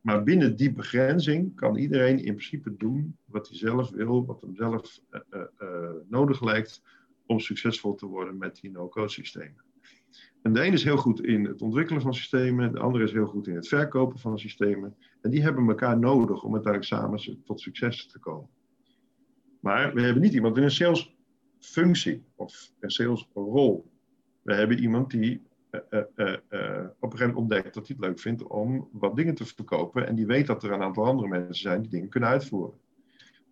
[0.00, 4.54] Maar binnen die begrenzing kan iedereen in principe doen wat hij zelf wil, wat hem
[4.54, 5.00] zelf
[6.08, 6.82] nodig lijkt
[7.26, 9.67] om succesvol te worden met die no-code systemen.
[10.42, 13.26] En de ene is heel goed in het ontwikkelen van systemen, de andere is heel
[13.26, 14.96] goed in het verkopen van systemen.
[15.20, 18.48] En die hebben elkaar nodig om uiteindelijk samen tot succes te komen.
[19.60, 23.90] Maar we hebben niet iemand in een salesfunctie of een salesrol.
[24.42, 26.36] We hebben iemand die uh, uh, uh,
[26.98, 30.06] op een gegeven moment ontdekt dat hij het leuk vindt om wat dingen te verkopen.
[30.06, 32.74] En die weet dat er een aantal andere mensen zijn die dingen kunnen uitvoeren.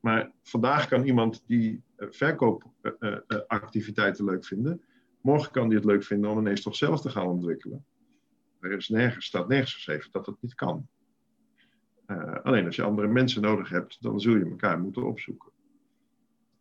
[0.00, 4.82] Maar vandaag kan iemand die verkoopactiviteiten leuk vinden.
[5.26, 7.84] Morgen kan die het leuk vinden om ineens toch zelf te gaan ontwikkelen.
[8.60, 10.88] Er is nergens, staat nergens geschreven dat dat niet kan.
[12.42, 15.52] alleen als je andere mensen nodig hebt, dan zul je elkaar moeten opzoeken.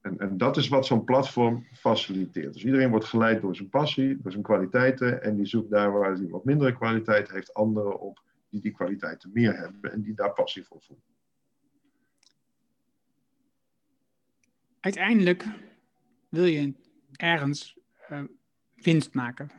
[0.01, 2.53] En, en dat is wat zo'n platform faciliteert.
[2.53, 5.23] Dus iedereen wordt geleid door zijn passie, door zijn kwaliteiten.
[5.23, 9.29] En die zoekt daar waar hij wat mindere kwaliteit heeft, anderen op die die kwaliteiten
[9.33, 11.05] meer hebben en die daar passie voor voelen.
[14.79, 15.45] Uiteindelijk
[16.29, 16.73] wil je
[17.11, 17.77] ergens
[18.11, 18.23] uh,
[18.85, 19.51] winst maken.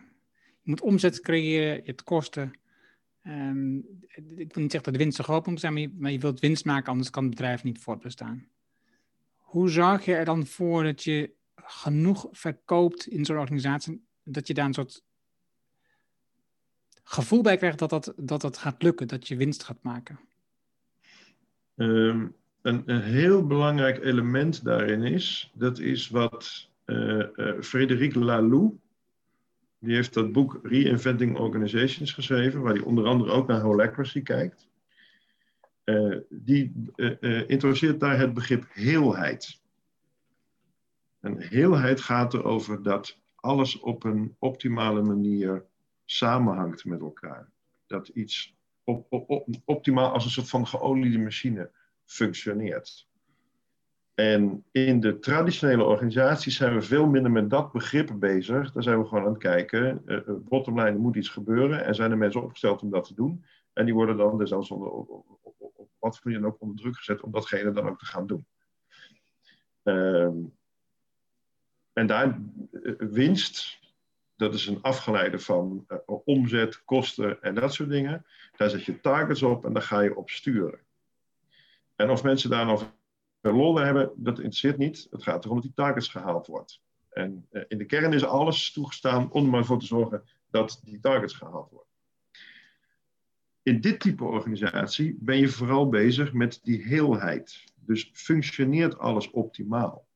[0.63, 2.53] Je moet omzet creëren, je hebt kosten.
[3.27, 3.77] Um,
[4.17, 6.65] ik wil niet zeggen dat de winst zo groot moet zijn, maar je, wilt winst
[6.65, 8.49] maken, anders kan het bedrijf niet voortbestaan.
[9.37, 14.55] Hoe zorg je er dan voor dat je genoeg verkoopt in zo'n organisatie, dat je
[14.55, 15.05] daar een soort
[17.05, 20.19] gevoel bij krijgt dat dat, dat gaat lukken, dat je winst gaat maken?
[21.75, 28.77] Um, een, een, heel belangrijk element daarin is, dat is wat uh, uh, Laloux,
[29.87, 34.69] die heeft dat boek Reinventing Organizations geschreven, waar hij onder andere ook naar holacracy kijkt.
[35.85, 36.73] Uh, die
[37.47, 39.61] introduceert daar het begrip heelheid.
[41.21, 45.65] En heelheid gaat erover dat alles op een optimale manier
[46.05, 47.51] samenhangt met elkaar.
[47.87, 51.71] Dat iets op, op, optimaal als een soort van geoliede machine
[52.05, 53.06] functioneert.
[54.17, 58.73] En in de traditionele organisaties zijn we veel minder met dat begrip bezig.
[58.73, 60.03] Daar zijn we gewoon aan het kijken.
[60.07, 61.85] Uh, bottomline, er moet iets gebeuren.
[61.85, 63.45] En zijn er mensen opgesteld om dat te doen.
[63.73, 65.25] En die worden dan dus onder, op,
[65.99, 68.47] wat voor ook onder druk gezet om datgene dan ook te gaan doen.
[69.85, 70.31] Uh,
[71.93, 72.41] en daar
[72.73, 73.79] uh, winst,
[74.37, 75.87] dat is een afgeleide van
[76.25, 78.27] omzet, kosten en dat soort dingen.
[78.57, 80.79] Daar zet je targets op en daar ga je op sturen.
[81.97, 82.95] En of mensen daar nog
[83.53, 85.07] lol hebben, dat interesseert niet.
[85.11, 86.81] Het gaat erom dat die targets gehaald wordt.
[87.11, 90.81] En uh, in de kern is alles toegestaan om er maar voor te zorgen dat
[90.85, 91.91] die targets gehaald worden.
[93.63, 97.65] In dit type organisatie ben je vooral bezig met die heelheid.
[97.75, 100.07] Dus functioneert alles optimaal.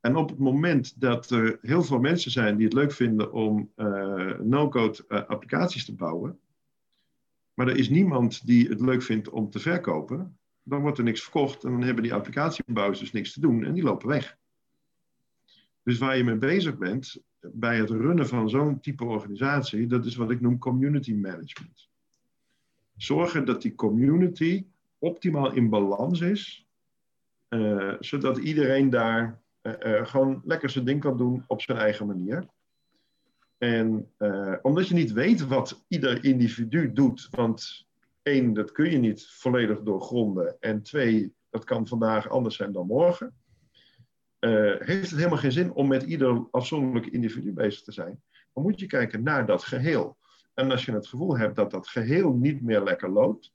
[0.00, 3.72] En op het moment dat er heel veel mensen zijn die het leuk vinden om
[3.76, 6.40] uh, no-code uh, applicaties te bouwen,
[7.54, 11.22] maar er is niemand die het leuk vindt om te verkopen, dan wordt er niks
[11.22, 14.36] verkocht en dan hebben die applicatiebouwers dus niks te doen en die lopen weg.
[15.82, 20.16] Dus waar je mee bezig bent bij het runnen van zo'n type organisatie, dat is
[20.16, 21.88] wat ik noem community management.
[22.96, 24.66] Zorgen dat die community
[24.98, 26.66] optimaal in balans is,
[27.48, 32.06] uh, zodat iedereen daar uh, uh, gewoon lekker zijn ding kan doen op zijn eigen
[32.06, 32.46] manier.
[33.58, 34.10] En
[34.62, 37.86] omdat je niet weet wat ieder individu doet, want
[38.22, 40.56] één, dat kun je niet volledig doorgronden.
[40.60, 43.34] En twee, dat kan vandaag anders zijn dan morgen.
[44.40, 48.22] Uh, heeft het helemaal geen zin om met ieder afzonderlijk individu bezig te zijn.
[48.52, 50.16] Dan moet je kijken naar dat geheel.
[50.54, 53.52] En als je het gevoel hebt dat dat geheel niet meer lekker loopt,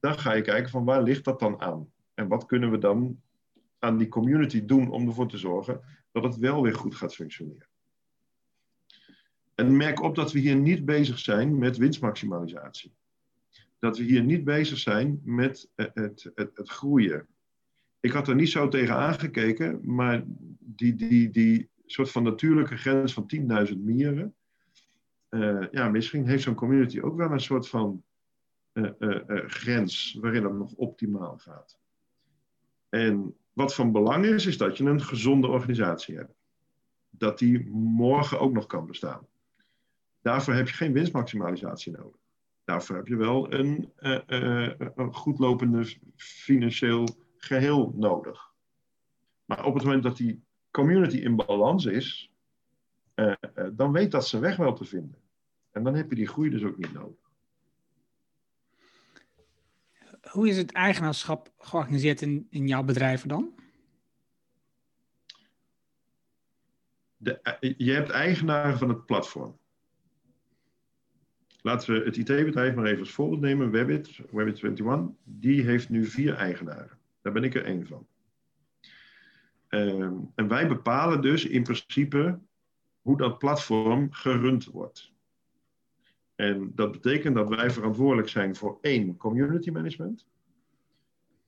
[0.00, 1.92] dan ga je kijken van waar ligt dat dan aan?
[2.14, 3.20] En wat kunnen we dan
[3.78, 5.80] aan die community doen om ervoor te zorgen
[6.12, 7.68] dat het wel weer goed gaat functioneren?
[9.54, 12.94] En merk op dat we hier niet bezig zijn met winstmaximalisatie
[13.82, 15.92] dat we hier niet bezig zijn met het,
[16.34, 17.26] het, het, groeien.
[18.00, 20.24] Ik had er niet zo tegen aangekeken, maar
[20.58, 23.30] die, die, die soort van natuurlijke grens van
[23.70, 24.34] 10.000 mieren.
[25.30, 28.04] Uh, ja, misschien heeft zo'n community ook wel een soort van
[28.72, 28.90] uh,
[29.46, 31.78] grens waarin het nog optimaal gaat.
[32.88, 36.34] En wat van belang is, is dat je een gezonde organisatie hebt.
[37.10, 39.26] Dat die morgen ook nog kan bestaan.
[40.20, 42.21] Daarvoor heb je geen winstmaximalisatie nodig.
[42.64, 48.52] Daarvoor heb je wel een, uh, uh, een goedlopende financieel geheel nodig.
[49.44, 52.32] Maar op het moment dat die community in balans is,
[53.14, 53.34] uh,
[53.72, 55.20] dan weet dat zijn weg wel te vinden.
[55.70, 57.20] En dan heb je die groei dus ook niet nodig.
[60.30, 63.54] Hoe is het eigenaarschap georganiseerd in, in jouw bedrijven dan?
[67.16, 69.60] De, je hebt eigenaren van het platform.
[71.62, 73.70] Laten we het IT-bedrijf maar even als voorbeeld nemen.
[73.70, 76.98] Webbit, Webbit21, die heeft nu vier eigenaren.
[77.20, 78.06] Daar ben ik er één van.
[79.68, 82.38] Um, en wij bepalen dus in principe
[83.00, 85.12] hoe dat platform gerund wordt.
[86.34, 90.26] En dat betekent dat wij verantwoordelijk zijn voor één, community management.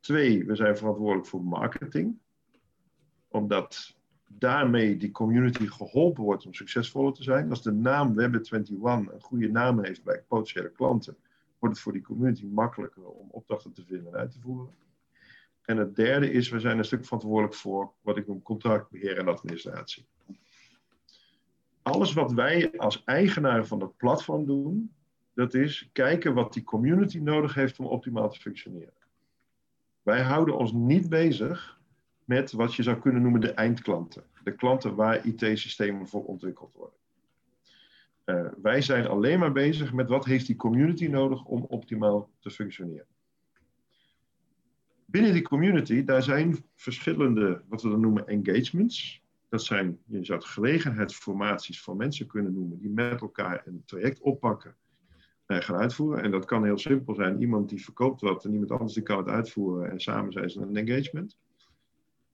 [0.01, 2.19] Twee, we zijn verantwoordelijk voor marketing.
[3.29, 3.97] Omdat
[4.39, 7.51] daarmee die community geholpen wordt om succesvoller te zijn.
[7.51, 11.17] Als de naam Web21 een goede naam heeft bij potentiële klanten,
[11.59, 14.75] wordt het voor die community makkelijker om opdrachten te vinden en uit te voeren.
[15.65, 19.29] En het derde is, we zijn een stuk verantwoordelijk voor wat ik noem contractbeheer en
[19.29, 20.07] administratie.
[21.83, 24.93] Alles wat wij als eigenaar van het platform doen,
[25.35, 28.93] dat is kijken wat die community nodig heeft om optimaal te functioneren.
[30.03, 31.74] Wij houden ons niet bezig
[32.25, 34.25] met wat je zou kunnen noemen de eindklanten.
[34.45, 36.99] De klanten waar IT-systemen voor ontwikkeld worden.
[38.25, 42.51] Uh, wij zijn alleen maar bezig met wat heeft die community nodig om optimaal te
[42.51, 43.07] functioneren.
[45.05, 49.23] Binnen die community, daar zijn verschillende, wat we dan noemen, engagements.
[49.49, 54.21] Dat zijn, je zou het gelegenheidsformaties van mensen kunnen noemen, die met elkaar een traject
[54.21, 54.77] oppakken
[55.47, 56.23] en gaan uitvoeren.
[56.23, 57.41] En dat kan heel simpel zijn.
[57.41, 60.61] Iemand die verkoopt wat en iemand anders die kan het uitvoeren en samen zijn ze
[60.61, 61.39] een engagement.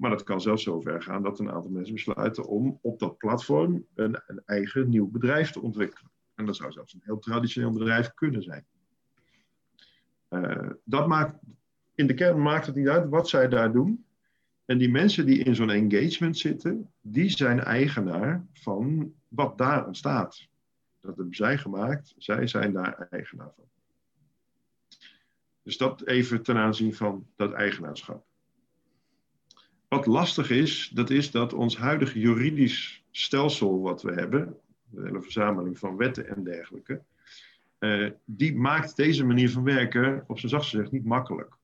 [0.01, 3.87] Maar dat kan zelfs zover gaan dat een aantal mensen besluiten om op dat platform
[3.95, 6.11] een, een eigen nieuw bedrijf te ontwikkelen.
[6.35, 8.65] En dat zou zelfs een heel traditioneel bedrijf kunnen zijn.
[10.31, 11.39] Uh, dat maakt,
[11.95, 14.05] in de kern maakt het niet uit wat zij daar doen.
[14.65, 20.49] En die mensen die in zo'n engagement zitten, die zijn eigenaar van wat daar ontstaat.
[21.01, 23.65] Dat hebben zij gemaakt, zij zijn daar eigenaar van.
[25.63, 28.29] Dus dat even ten aanzien van dat eigenaarschap.
[29.91, 34.57] Wat lastig is, dat is dat ons huidige juridisch stelsel wat we hebben,
[34.91, 37.03] de verzameling van wetten en dergelijke,
[37.79, 41.57] uh, die maakt deze manier van werken, op zijn zachtst gezegd, niet makkelijk.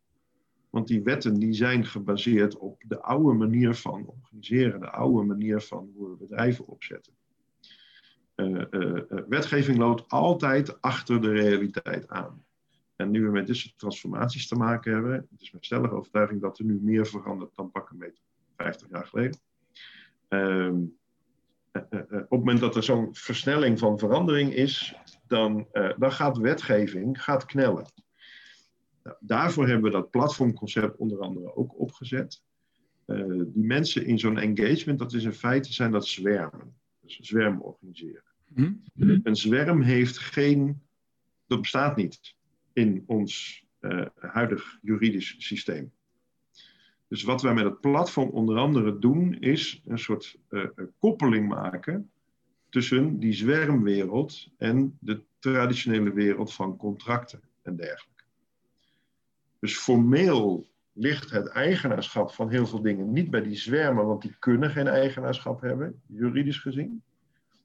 [0.70, 5.61] Want die wetten die zijn gebaseerd op de oude manier van organiseren, de oude manier
[5.61, 7.12] van hoe we bedrijven opzetten.
[8.37, 12.45] Uh, uh, wetgeving loopt altijd achter de realiteit aan.
[12.97, 16.40] En nu we met dit soort transformaties te maken hebben, het is mijn stellige overtuiging
[16.40, 18.20] dat er nu meer verandert dan pakken met
[18.57, 19.40] 50 jaar geleden.
[20.28, 20.72] Uh,
[21.72, 25.66] op het moment dat er zo'n versnelling van verandering is, dan,
[25.97, 27.92] dan gaat wetgeving gaat knellen.
[29.03, 32.42] Nou, daarvoor hebben we dat platformconcept onder andere ook opgezet.
[33.07, 36.76] Die mensen in zo'n engagement, dat is in feite zijn dat zwermen.
[37.01, 38.22] Dus zwerm organiseren.
[38.47, 39.20] Mm -hmm.
[39.22, 40.82] Een zwerm heeft geen,
[41.47, 42.36] dat bestaat niet
[42.77, 45.93] in ons uh, huidig juridisch systeem.
[47.09, 50.64] Dus wat wij met het platform onder andere doen, is een soort uh,
[50.99, 52.11] koppeling maken
[52.68, 58.24] tussen die zwermwereld en de traditionele wereld van contracten en dergelijke.
[59.59, 64.37] Dus formeel ligt het eigenaarschap van heel veel dingen niet bij die zwermen, want die
[64.39, 67.03] kunnen geen eigenaarschap hebben, juridisch gezien.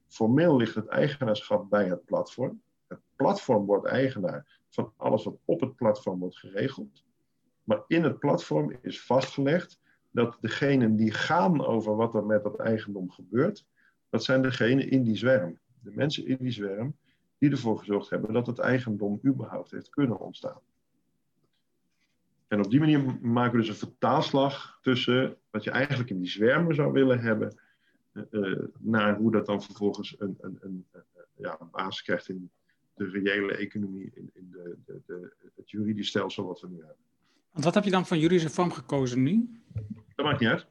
[0.08, 2.62] Formeel ligt het eigenaarschap bij het platform.
[2.86, 7.04] Het platform wordt eigenaar van alles wat op het platform wordt geregeld.
[7.64, 12.58] Maar in het platform is vastgelegd dat degenen die gaan over wat er met dat
[12.58, 13.66] eigendom gebeurt,
[14.08, 15.58] dat zijn degenen in die zwerm.
[15.80, 16.96] De mensen in die zwerm
[17.38, 20.60] die ervoor gezorgd hebben dat het eigendom überhaupt heeft kunnen ontstaan.
[22.48, 26.28] En op die manier maken we dus een vertaalslag tussen wat je eigenlijk in die
[26.28, 27.58] zwermen zou willen hebben,
[28.30, 30.86] uh, naar hoe dat dan vervolgens een, een, een,
[31.36, 32.50] ja, basis krijgt in
[33.02, 36.96] de reële economie, in, in de, de, de, het juridisch stelsel wat we nu hebben.
[37.52, 39.62] Want wat heb je dan van juridische vorm gekozen nu?
[40.14, 40.66] Dat maakt niet uit.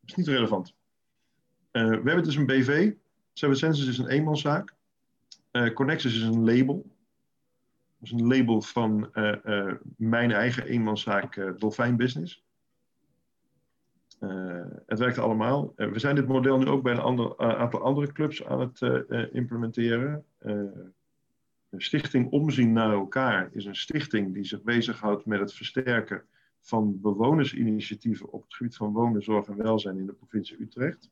[0.00, 0.74] Dat is niet relevant.
[1.72, 2.92] Uh, we hebben dus een BV.
[3.32, 4.74] Seven Senses is een eenmanszaak.
[5.52, 6.74] Uh, Connexus is een label.
[7.98, 12.44] Dat is een label van uh, mijn eigen eenmanszaak Dolfijn Business.
[14.86, 15.72] het werkt allemaal.
[15.76, 18.80] we zijn dit model nu ook bij een ander, aantal andere clubs aan het
[19.32, 20.24] implementeren.
[21.68, 26.24] De stichting Omzien naar elkaar is een stichting die zich bezighoudt met het versterken
[26.60, 31.10] van bewonersinitiatieven op het gebied van wonen, zorg en welzijn in de provincie Utrecht.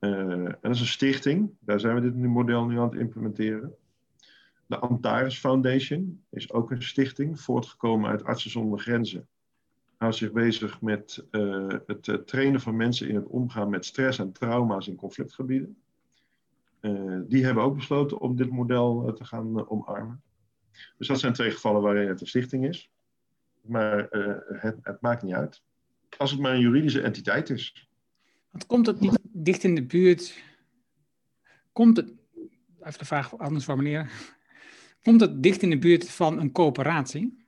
[0.00, 3.74] Uh, en dat is een stichting, daar zijn we dit model nu aan het implementeren.
[4.66, 9.28] De Antares Foundation is ook een stichting, voortgekomen uit Artsen zonder Grenzen.
[9.96, 14.18] Houdt zich bezig met uh, het uh, trainen van mensen in het omgaan met stress
[14.18, 15.76] en trauma's in conflictgebieden.
[16.84, 20.22] Uh, die hebben ook besloten om dit model uh, te gaan uh, omarmen.
[20.98, 22.90] Dus dat zijn twee gevallen waarin het een stichting is.
[23.60, 24.06] Maar
[24.48, 25.62] het, het, maakt niet uit.
[26.18, 27.88] Als het maar een juridische entiteit is.
[28.50, 30.42] Want komt het niet dicht in de buurt?
[31.72, 32.12] Komt het,
[32.82, 34.08] even de vraag anders formuleren.
[35.02, 37.44] Komt het dicht in de buurt van een coöperatie?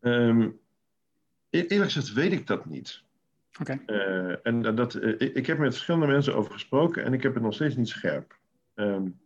[0.00, 0.60] Um,
[1.50, 3.02] eerlijk gezegd weet ik dat niet.
[3.86, 7.42] Uh, en dat, uh, ik heb met verschillende mensen over gesproken en ik heb het
[7.42, 8.38] nog steeds niet scherp.
[8.74, 9.20] Um,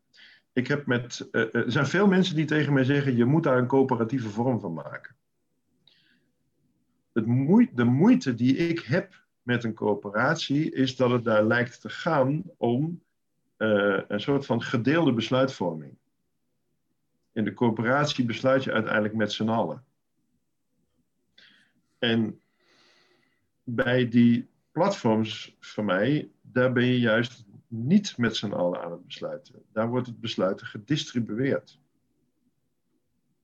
[0.52, 3.58] ik heb met, uh, er zijn veel mensen die tegen mij zeggen: je moet daar
[3.58, 5.16] een coöperatieve vorm van maken.
[7.12, 11.88] Moeite, de moeite die ik heb met een coöperatie is dat het daar lijkt te
[11.88, 13.02] gaan om
[13.56, 15.98] een soort van gedeelde besluitvorming.
[17.32, 19.84] In de coöperatie besluit je uiteindelijk met z'n allen.
[21.98, 22.40] En
[23.74, 29.06] bij die platforms van mij, daar ben je juist niet met z'n allen aan het
[29.06, 29.54] besluiten.
[29.72, 31.80] Daar wordt het besluiten gedistribueerd.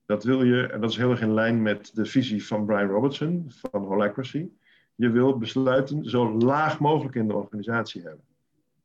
[0.07, 2.89] Dat wil je, en dat is heel erg in lijn met de visie van Brian
[2.89, 4.49] Robertson van Holacracy.
[4.95, 8.25] Je wil besluiten zo laag mogelijk in de organisatie hebben.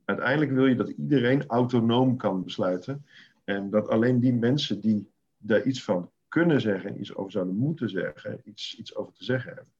[0.06, 3.06] Uiteindelijk wil je dat iedereen autonoom kan besluiten.
[3.44, 7.90] En dat alleen die mensen die daar iets van kunnen zeggen, iets over zouden moeten
[7.90, 9.74] zeggen, iets, iets over te zeggen hebben.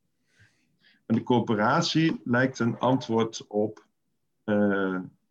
[1.10, 3.86] En de coöperatie lijkt een antwoord op
[4.46, 4.56] uh,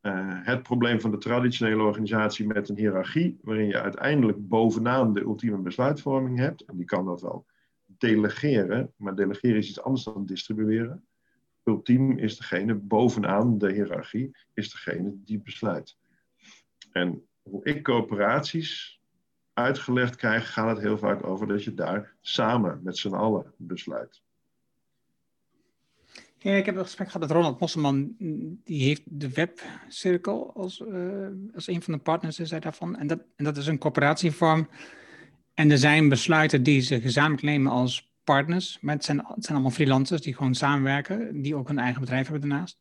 [0.03, 5.21] uh, het probleem van de traditionele organisatie met een hiërarchie, waarin je uiteindelijk bovenaan de
[5.21, 6.65] ultieme besluitvorming hebt.
[6.65, 7.47] En die kan dat wel
[7.87, 11.07] delegeren, maar delegeren is iets anders dan distribueren.
[11.65, 15.97] Ultiem is degene bovenaan de hiërarchie, is degene die besluit.
[16.93, 19.01] En hoe ik coöperaties
[19.53, 24.23] uitgelegd krijg, gaat het heel vaak over dat je daar samen met z'n allen besluit.
[26.41, 28.15] Ja, ik heb een gesprek gehad met Ronald Mosselman.
[28.65, 32.97] Die heeft de webcirkel als, uh, als een van de partners is hij daarvan.
[32.97, 34.69] En dat, en dat is een coöperatievorm.
[35.55, 38.79] En er zijn besluiten die ze gezamenlijk nemen als partners.
[38.81, 41.43] Maar het zijn, het zijn allemaal freelancers die gewoon samenwerken.
[41.43, 42.79] Die ook een eigen bedrijf hebben daarnaast.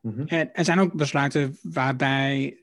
[0.00, 2.58] Mm En er zijn ook besluiten waarbij,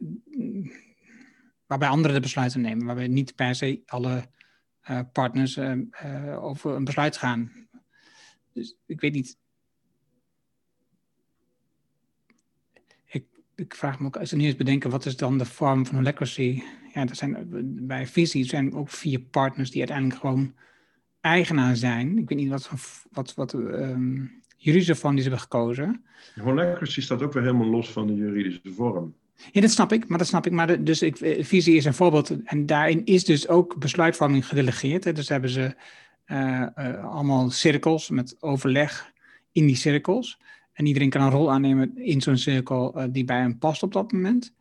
[1.65, 2.85] waarbij anderen de besluiten nemen.
[2.85, 4.23] Waarbij niet per se alle
[4.89, 7.51] uh, partners uh, over een besluit gaan.
[8.53, 9.37] Dus ik weet niet
[13.55, 15.95] ik vraag me ook, als we nu eens bedenken, wat is dan de vorm van
[15.95, 16.61] holacracy?
[16.93, 17.47] Ja, er zijn,
[17.87, 20.53] bij Visie zijn ook vier partners die uiteindelijk gewoon
[21.21, 22.17] eigenaar zijn.
[22.17, 22.69] Ik weet niet wat,
[23.11, 26.03] wat, wat um, juridische vorm die ze hebben gekozen.
[26.41, 29.13] Holacracy staat ook weer helemaal los van de juridische vorm.
[29.51, 30.51] Ja, dat snap ik, maar dat snap ik.
[30.51, 35.03] Maar de, dus ik, Visie is een voorbeeld en daarin is dus ook besluitvorming gedelegeerd.
[35.03, 35.11] Hè.
[35.11, 35.75] Dus hebben ze
[36.27, 39.11] uh, uh, allemaal cirkels met overleg
[39.51, 40.39] in die cirkels.
[40.73, 43.93] En iedereen kan een rol aannemen in zo'n cirkel uh, die bij hem past op
[43.93, 44.53] dat moment.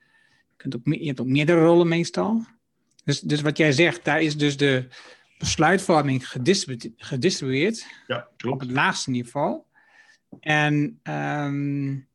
[0.48, 2.44] Je, kunt ook, je hebt ook meerdere rollen meestal.
[3.04, 4.88] Dus, dus wat jij zegt, daar is dus de
[5.38, 7.86] besluitvorming gedistribu gedistribueerd.
[8.06, 8.54] Ja, klopt.
[8.54, 9.62] Op het laagste niveau.
[10.40, 12.08] En, um,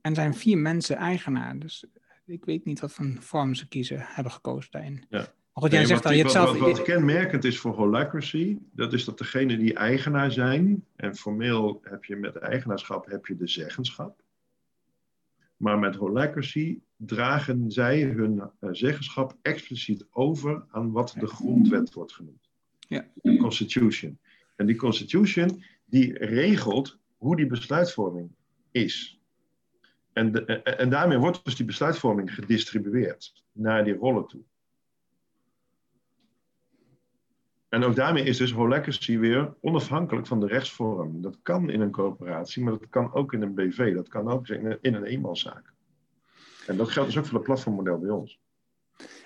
[0.00, 1.58] en zijn vier mensen eigenaar.
[1.58, 1.84] Dus
[2.26, 5.04] ik weet niet wat voor vorm ze kiezen, hebben gekozen daarin.
[5.08, 5.32] Ja.
[5.56, 6.58] Goed, jij nee, zegt wat, al, je wat, hebt zelf...
[6.58, 11.80] wat, wat kenmerkend is voor holacracy, dat is dat degenen die eigenaar zijn, en formeel
[11.82, 14.22] heb je met eigenaarschap heb je de zeggenschap,
[15.56, 22.12] maar met holacracy dragen zij hun uh, zeggenschap expliciet over aan wat de grondwet wordt
[22.12, 22.50] genoemd.
[22.78, 23.06] Ja.
[23.14, 24.18] De constitution.
[24.56, 28.30] En die constitution die regelt hoe die besluitvorming
[28.70, 29.20] is.
[30.12, 34.42] En, de, en daarmee wordt dus die besluitvorming gedistribueerd naar die rollen toe.
[37.74, 41.22] En ook daarmee is dus holacracy weer onafhankelijk van de rechtsvorm.
[41.22, 43.94] Dat kan in een coöperatie, maar dat kan ook in een BV.
[43.94, 45.72] Dat kan ook in een, in een eenmanszaak.
[46.66, 48.40] En dat geldt dus ook voor het platformmodel bij ons.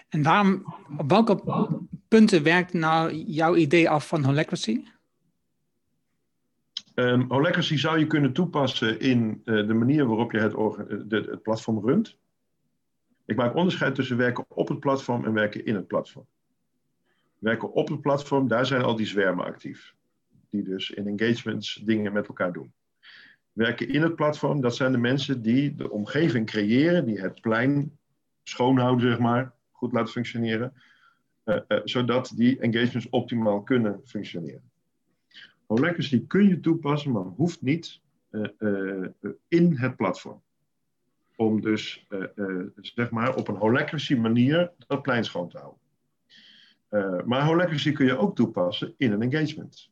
[0.09, 1.43] En waarom, op welke
[2.09, 4.85] punten werkt nou jouw idee af van holacracy?
[6.95, 10.53] Um, holacracy zou je kunnen toepassen in uh, de manier waarop je het,
[11.11, 12.17] de, het platform runt.
[13.25, 16.27] Ik maak onderscheid tussen werken op het platform en werken in het platform
[17.39, 19.95] werken op het platform, daar zijn al die zwermen actief.
[20.51, 22.73] Die dus in engagements dingen met elkaar doen.
[23.53, 27.99] Werken in het platform, dat zijn de mensen die de omgeving creëren, die het plein
[28.43, 30.73] schoonhouden, zeg maar, goed laten functioneren,
[31.45, 34.71] uh, uh, zodat die engagements optimaal kunnen functioneren.
[35.67, 39.07] Holacracy kun je toepassen, maar hoeft niet uh,
[39.49, 40.43] in het platform.
[41.37, 42.07] Om dus,
[42.77, 45.81] zeg maar, op een holacracy manier dat plein schoon te houden.
[46.91, 49.91] Uh, maar holacracy kun je ook toepassen in een engagement.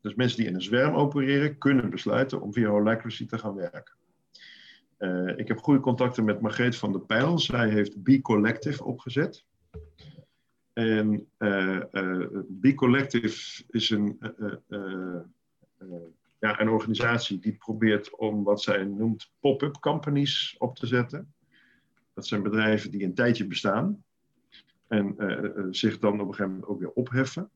[0.00, 3.94] Dus mensen die in een zwerm opereren, kunnen besluiten om via holacracy te gaan werken.
[4.98, 7.38] Uh, ik heb goede contacten met Margreet van der Pijl.
[7.38, 9.44] Zij heeft B Collective opgezet.
[10.72, 11.80] En uh,
[12.60, 14.18] B Collective is een,
[16.40, 21.34] ja, een organisatie die probeert om wat zij noemt pop-up companies op te zetten.
[22.14, 24.04] Dat zijn bedrijven die een tijdje bestaan
[24.88, 27.50] en uh, zich dan op een gegeven moment ook weer opheffen.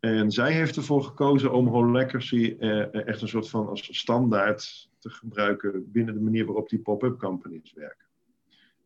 [0.00, 5.10] En zij heeft ervoor gekozen om holacracy uh, echt een soort van als standaard te
[5.10, 8.06] gebruiken binnen de manier waarop die pop-up companies werken.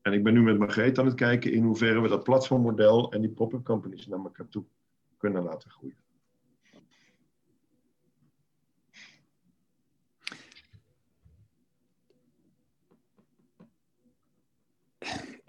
[0.02, 3.20] En ik ben nu met Margreet aan het kijken in hoeverre we dat platformmodel en
[3.20, 4.64] die pop-up companies naar elkaar toe
[5.16, 5.96] kunnen laten groeien.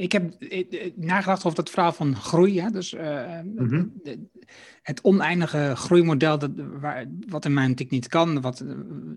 [0.02, 0.34] Ik heb
[0.96, 2.62] nagedacht over dat verhaal van groei.
[2.62, 2.70] Hè?
[2.70, 3.92] Dus uh, mm-hmm.
[4.04, 4.28] de,
[4.82, 8.42] het oneindige groeimodel, dat, waar, wat in mijn natuurlijk niet kan.
[8.42, 8.64] Wat,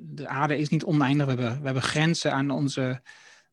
[0.01, 1.27] de aarde is niet oneindig.
[1.27, 3.01] We hebben, we hebben grenzen aan onze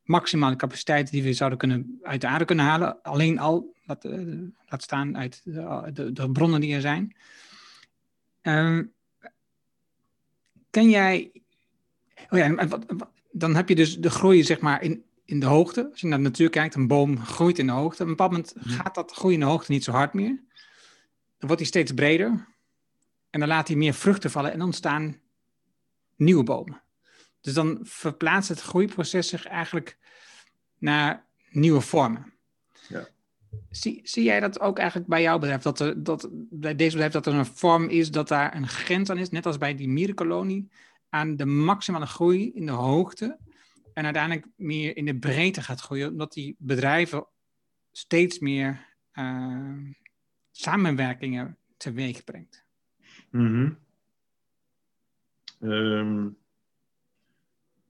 [0.04, 3.02] maximale capaciteit die we zouden kunnen uit de aarde kunnen halen.
[3.02, 7.16] Alleen al, laat, uh, laat staan uit de, de, de, bronnen die er zijn.
[8.42, 8.80] Uh,
[10.70, 11.32] ken jij...
[12.30, 12.86] Oh ja, wat,
[13.32, 15.90] dan heb je dus de groei zeg maar in in de hoogte.
[15.92, 18.02] Als je naar de natuur kijkt, een boom groeit in de hoogte.
[18.02, 20.40] Op een bepaald moment gaat dat groeien in de hoogte niet zo hard meer.
[21.38, 22.48] Dan wordt hij steeds breder.
[23.30, 25.20] En dan laat hij meer vruchten vallen en dan staan
[26.16, 26.82] nieuwe bomen.
[27.42, 29.98] Dus dan verplaatst het groeiproces zich eigenlijk
[30.78, 32.34] naar nieuwe vormen.
[32.90, 33.08] Ja.
[33.70, 35.62] Zie, zie jij dat ook eigenlijk bij jouw bedrijf?
[35.62, 39.10] Dat, er, dat bij deze bedrijf dat er een vorm is, dat daar een grens
[39.10, 40.70] aan is, net als bij die mierenkolonie,
[41.10, 43.38] aan de maximale groei in de hoogte
[43.94, 47.26] en uiteindelijk meer in de breedte gaat groeien, omdat die bedrijven
[47.92, 49.78] steeds meer uh,
[50.52, 52.64] samenwerkingen teweeg brengt.
[53.30, 53.78] Mm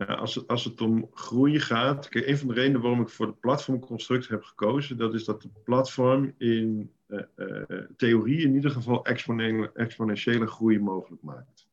[0.07, 2.09] ja, als, het, als het om groei gaat.
[2.09, 5.41] Kijk, een van de redenen waarom ik voor de platformconstruct heb gekozen, dat is dat
[5.41, 7.63] de platform in uh, uh,
[7.97, 11.67] theorie in ieder geval exponentiële, exponentiële groei mogelijk maakt.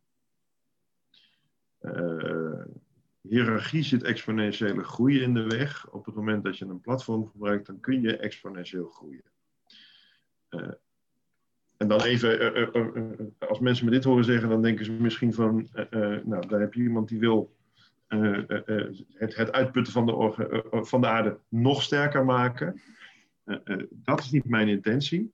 [1.81, 2.65] Uh,
[3.29, 5.91] hiërarchie zit exponentiële groei in de weg.
[5.91, 9.23] Op het moment dat je een platform gebruikt, dan kun je exponentieel groeien.
[11.77, 12.73] en dan even,
[13.39, 15.69] als mensen me dit horen zeggen, dan denken ze misschien van,
[16.25, 17.57] nou, daar heb je iemand die wil
[18.09, 22.81] eh, eh, eh, het, het, uitputten van de, van de aarde nog sterker maken.
[23.91, 25.33] dat is niet mijn intentie.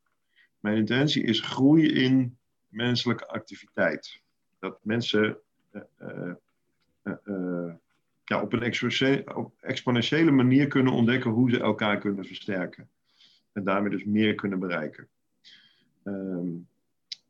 [0.61, 2.38] Mijn intentie is groei in
[2.68, 4.22] menselijke activiteit.
[4.59, 5.38] Dat mensen
[8.25, 8.72] ja, op een
[9.61, 12.89] exponentiële manier kunnen ontdekken hoe ze elkaar kunnen versterken.
[13.53, 15.09] En daarmee dus meer kunnen bereiken.
[16.05, 16.49] Ehm,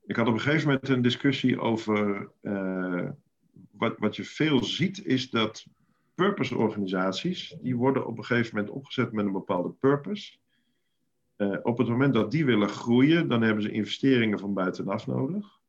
[0.07, 2.30] ik had op een gegeven moment een discussie over
[3.70, 5.66] wat, wat je veel ziet is dat
[6.14, 10.36] purpose-organisaties, die worden op een gegeven moment opgezet met een bepaalde purpose.
[11.36, 15.61] Uh, op het moment dat die willen groeien, dan hebben ze investeringen van buitenaf nodig.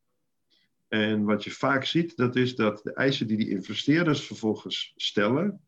[0.95, 5.61] En wat je vaak ziet, dat is dat de eisen die die investeerders vervolgens stellen,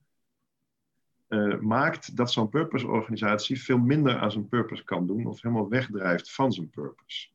[1.30, 6.32] uh, maakt dat zo'n purpose-organisatie veel minder aan zijn purpose kan doen of helemaal wegdrijft
[6.32, 7.28] van zijn purpose.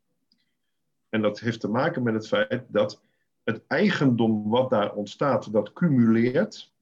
[1.08, 3.02] En dat heeft te maken met het feit dat
[3.44, 6.72] het eigendom wat daar ontstaat, dat cumuleert.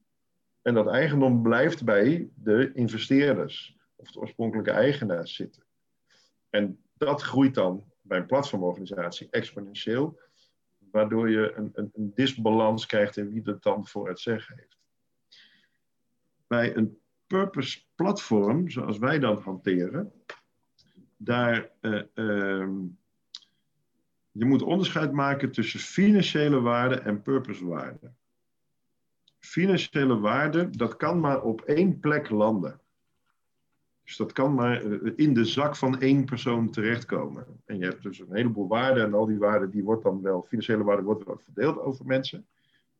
[0.62, 5.62] En dat eigendom blijft bij de investeerders of de oorspronkelijke eigenaars zitten.
[6.50, 10.18] En dat groeit dan bij een platformorganisatie exponentieel,
[10.92, 14.78] waardoor je een, een, een disbalans krijgt in wie het dan voor het zeggen heeft.
[16.46, 20.12] Bij een purpose platform, zoals wij dat hanteren,
[21.16, 22.68] daar uh,
[24.32, 28.12] je moet onderscheid maken tussen financiële waarde en purposewaarde.
[29.38, 32.80] Financiële waarde, dat kan maar op één plek landen.
[34.10, 37.46] Dus dat kan maar eh, in de zak van één persoon terechtkomen.
[37.64, 40.42] En je hebt dus een heleboel waarden en al die waarden, die wordt dan wel,
[40.42, 42.46] financiële waarde wordt wel verdeeld over mensen.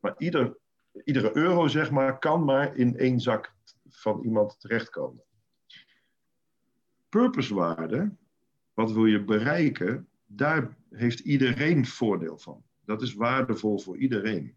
[0.00, 0.56] Maar ieder,
[1.04, 3.52] iedere euro, zeg maar, kan maar in één zak
[3.88, 5.22] van iemand terechtkomen.
[7.08, 8.16] Purposewaarde,
[8.74, 12.62] wat wil je bereiken, daar heeft iedereen voordeel van.
[12.84, 14.56] Dat is waardevol voor iedereen.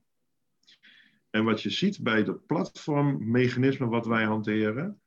[1.30, 5.02] En wat je ziet bij de platformmechanismen wat wij hanteren,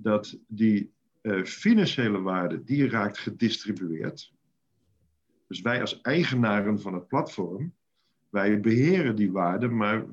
[0.00, 0.92] dat die
[1.22, 4.32] uh, financiële waarde, die raakt gedistribueerd.
[5.48, 7.74] Dus wij als eigenaren van het platform,
[8.30, 10.04] wij beheren die waarde, maar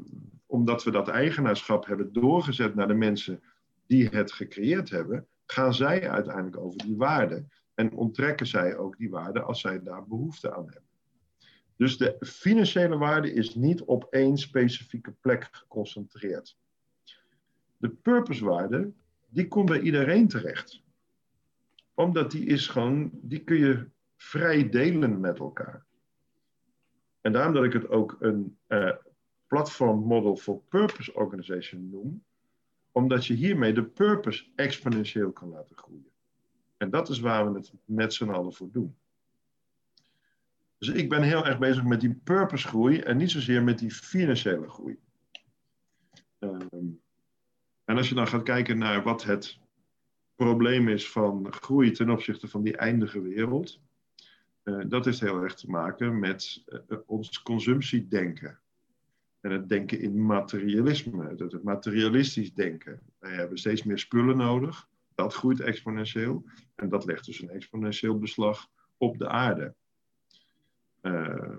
[0.45, 3.41] omdat we dat eigenaarschap hebben doorgezet naar de mensen
[3.87, 7.45] die het gecreëerd hebben, gaan zij uiteindelijk over die waarde.
[7.73, 10.89] En onttrekken zij ook die waarde als zij daar behoefte aan hebben.
[11.75, 16.57] Dus de financiële waarde is niet op één specifieke plek geconcentreerd.
[17.77, 18.91] De purposewaarde,
[19.35, 20.83] die komt bij iedereen terecht.
[21.93, 25.85] Omdat die is gewoon, die kun je vrij delen met elkaar.
[27.21, 28.91] En daarom dat ik het ook een uh,
[29.47, 32.23] platform model for purpose organization noem.
[32.91, 36.11] Omdat je hiermee de purpose exponentieel kan laten groeien.
[36.77, 38.95] En dat is waar we het met z'n allen voor doen.
[40.77, 43.91] Dus ik ben heel erg bezig met die purpose groei en niet zozeer met die
[43.91, 44.99] financiële groei.
[46.39, 47.03] Um,
[47.85, 49.59] en als je dan gaat kijken naar wat het
[50.35, 53.79] probleem is van groei ten opzichte van die eindige wereld,
[54.63, 58.59] uh, dat heeft heel erg te maken met uh, ons consumptiedenken.
[59.39, 62.99] En het denken in materialisme, het, het materialistisch denken.
[63.19, 66.45] Wij hebben steeds meer spullen nodig dat groeit exponentieel.
[66.75, 68.67] En dat legt dus een exponentieel beslag
[68.97, 69.75] op de aarde.
[71.01, 71.55] Uh,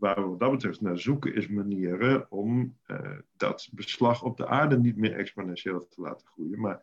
[0.00, 4.46] waar we wat dat betreft naar zoeken is manieren om uh, dat beslag op de
[4.46, 6.60] aarde niet meer exponentieel te laten groeien.
[6.60, 6.82] Maar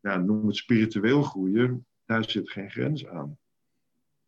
[0.00, 3.38] noem het spiritueel groeien, daar zit geen grens aan.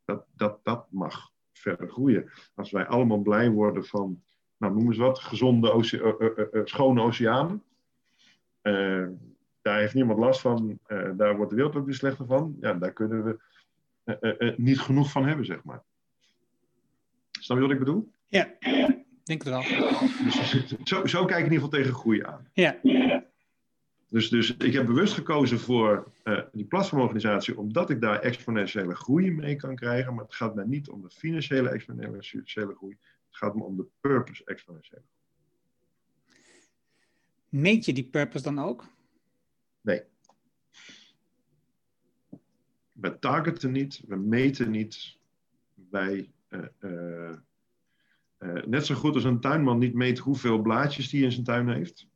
[0.04, 2.30] Dat, dat, dat mag verder groeien.
[2.54, 4.22] Als wij allemaal blij worden van,
[4.56, 7.62] nou noem eens wat, gezonde, oce uh, schone oceanen
[9.62, 10.78] daar heeft niemand last van,
[11.16, 12.56] daar wordt de wereld ook weer slechter van.
[12.60, 15.82] Ja, daar kunnen we niet genoeg van hebben, zeg maar.
[17.30, 18.12] Snap je wat ik bedoel?
[18.32, 18.50] Ja,
[19.22, 19.62] denk het wel.
[20.24, 22.48] Dus zo, zo kijk ik in ieder geval tegen groei aan.
[22.52, 22.78] Ja.
[24.08, 29.30] Dus, dus ik heb bewust gekozen voor uh, die platformorganisatie, omdat ik daar exponentiële groei
[29.30, 30.14] mee kan krijgen.
[30.14, 32.96] Maar het gaat mij niet om de financiële exponentiële groei.
[33.26, 35.20] Het gaat me om de purpose exponentiële groei.
[37.48, 38.86] Meet je die purpose dan ook?
[39.80, 40.02] Nee.
[42.92, 45.16] We targeten niet, we meten niet.
[45.90, 47.36] Wij, uh, uh,
[48.66, 52.10] net zo goed als een tuinman niet meet hoeveel blaadjes die in zijn tuin heeft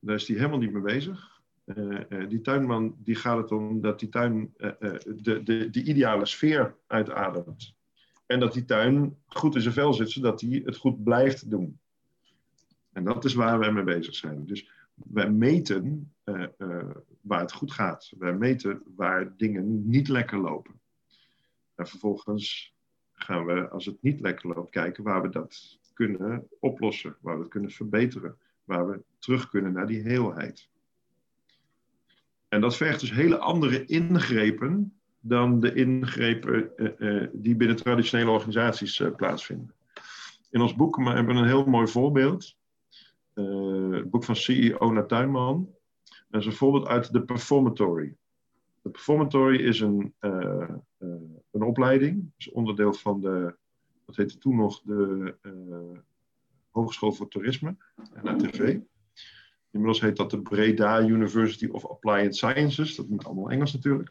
[0.00, 1.42] daar is hij helemaal niet mee bezig.
[1.64, 6.26] Uh, uh, die tuinman die gaat het om dat die tuin de, de, de ideale
[6.26, 7.74] sfeer uitademt.
[8.26, 11.78] En dat die tuin goed in zijn vel zit, zodat hij het goed blijft doen.
[12.92, 14.46] En dat is waar wij mee bezig zijn.
[14.46, 16.12] Dus wij meten
[17.20, 18.12] waar het goed gaat.
[18.18, 20.80] Wij meten waar dingen niet lekker lopen.
[21.74, 22.74] En vervolgens
[23.18, 27.40] gaan we, als het niet lekker loopt, kijken waar we dat kunnen oplossen, waar we
[27.40, 28.38] het kunnen verbeteren
[28.68, 30.68] waar we terug kunnen naar die heelheid.
[32.48, 38.30] En dat vergt dus hele andere ingrepen dan de ingrepen uh, uh, die binnen traditionele
[38.30, 39.74] organisaties uh, plaatsvinden.
[40.50, 42.56] In ons boek hebben we een heel mooi voorbeeld.
[43.34, 45.74] het boek van CEO naar Tuinman.
[46.28, 48.16] Dat is een voorbeeld uit de Performatory.
[48.82, 50.14] De Performatory is een,
[51.50, 53.56] een opleiding, is onderdeel van de,
[54.04, 55.34] wat heette toen nog, de
[56.70, 57.76] Hogeschool voor Toerisme,
[58.22, 58.78] NATV.
[59.70, 62.94] Inmiddels heet dat de Breda University of Applied Sciences.
[62.94, 64.10] Dat moet allemaal Engels natuurlijk.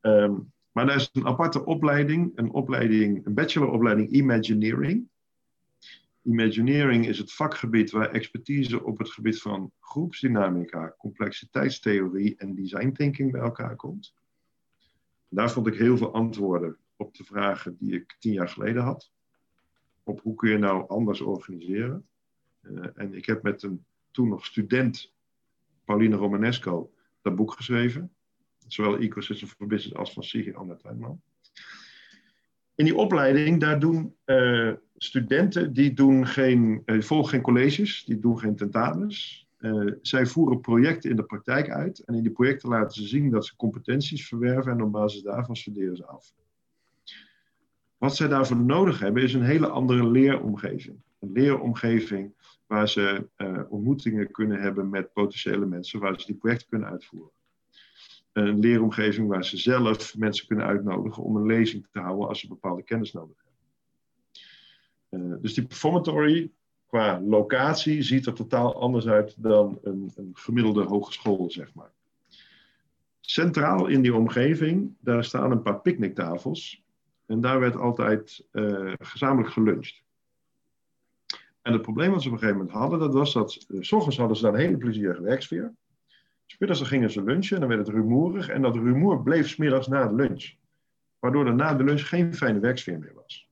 [0.00, 5.08] Um, maar daar is een aparte opleiding, een, opleiding, een bacheloropleiding Imagineering.
[6.22, 13.32] Imagineering is het vakgebied waar expertise op het gebied van groepsdynamica, complexiteitstheorie en design thinking
[13.32, 14.14] bij elkaar komt.
[15.34, 19.10] Daar vond ik heel veel antwoorden op de vragen die ik tien jaar geleden had
[20.04, 22.06] op hoe kun je nou anders organiseren.
[22.62, 25.12] Uh, en ik heb met een toen nog student,
[25.84, 28.12] Pauline Romanesco, dat boek geschreven.
[28.66, 31.22] Zowel Ecosystem for Business als van Sigrid Anna Tuinman.
[32.74, 38.18] In die opleiding, daar doen uh, studenten, die doen geen, uh, volgen geen colleges, die
[38.18, 39.46] doen geen tentamens.
[39.62, 41.98] Uh, zij voeren projecten in de praktijk uit.
[41.98, 45.56] En in die projecten laten ze zien dat ze competenties verwerven en op basis daarvan
[45.56, 46.34] studeren ze af.
[47.96, 51.02] Wat zij daarvoor nodig hebben is een hele andere leeromgeving.
[51.18, 52.34] Een leeromgeving
[52.66, 57.32] waar ze uh, ontmoetingen kunnen hebben met potentiële mensen, waar ze die projecten kunnen uitvoeren.
[58.32, 62.48] Een leeromgeving waar ze zelf mensen kunnen uitnodigen om een lezing te houden als ze
[62.48, 65.30] bepaalde kennis nodig hebben.
[65.30, 66.50] Uh, dus die performatory
[66.92, 71.90] qua locatie ziet er totaal anders uit dan een, een gemiddelde hogeschool, zeg maar.
[73.20, 76.82] Centraal in die omgeving, daar staan een paar picknicktafels
[77.26, 80.02] en daar werd altijd uh, gezamenlijk geluncht.
[81.62, 83.92] En het probleem wat ze op een gegeven moment hadden, dat was dat, uh, s
[83.92, 85.74] ochtends hadden ze daar een hele plezierige werksfeer.
[86.46, 88.48] Smiddags dan gingen ze lunchen en dan werd het rumoerig.
[88.48, 90.54] En dat rumoer bleef smiddags na de lunch.
[91.18, 93.51] Waardoor er na de lunch geen fijne werksfeer meer was.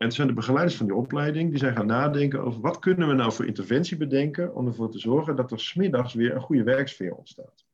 [0.00, 3.08] En het zijn de begeleiders van die opleiding die zijn gaan nadenken over wat kunnen
[3.08, 6.62] we nou voor interventie bedenken om ervoor te zorgen dat er smiddags weer een goede
[6.62, 7.66] werksfeer ontstaat.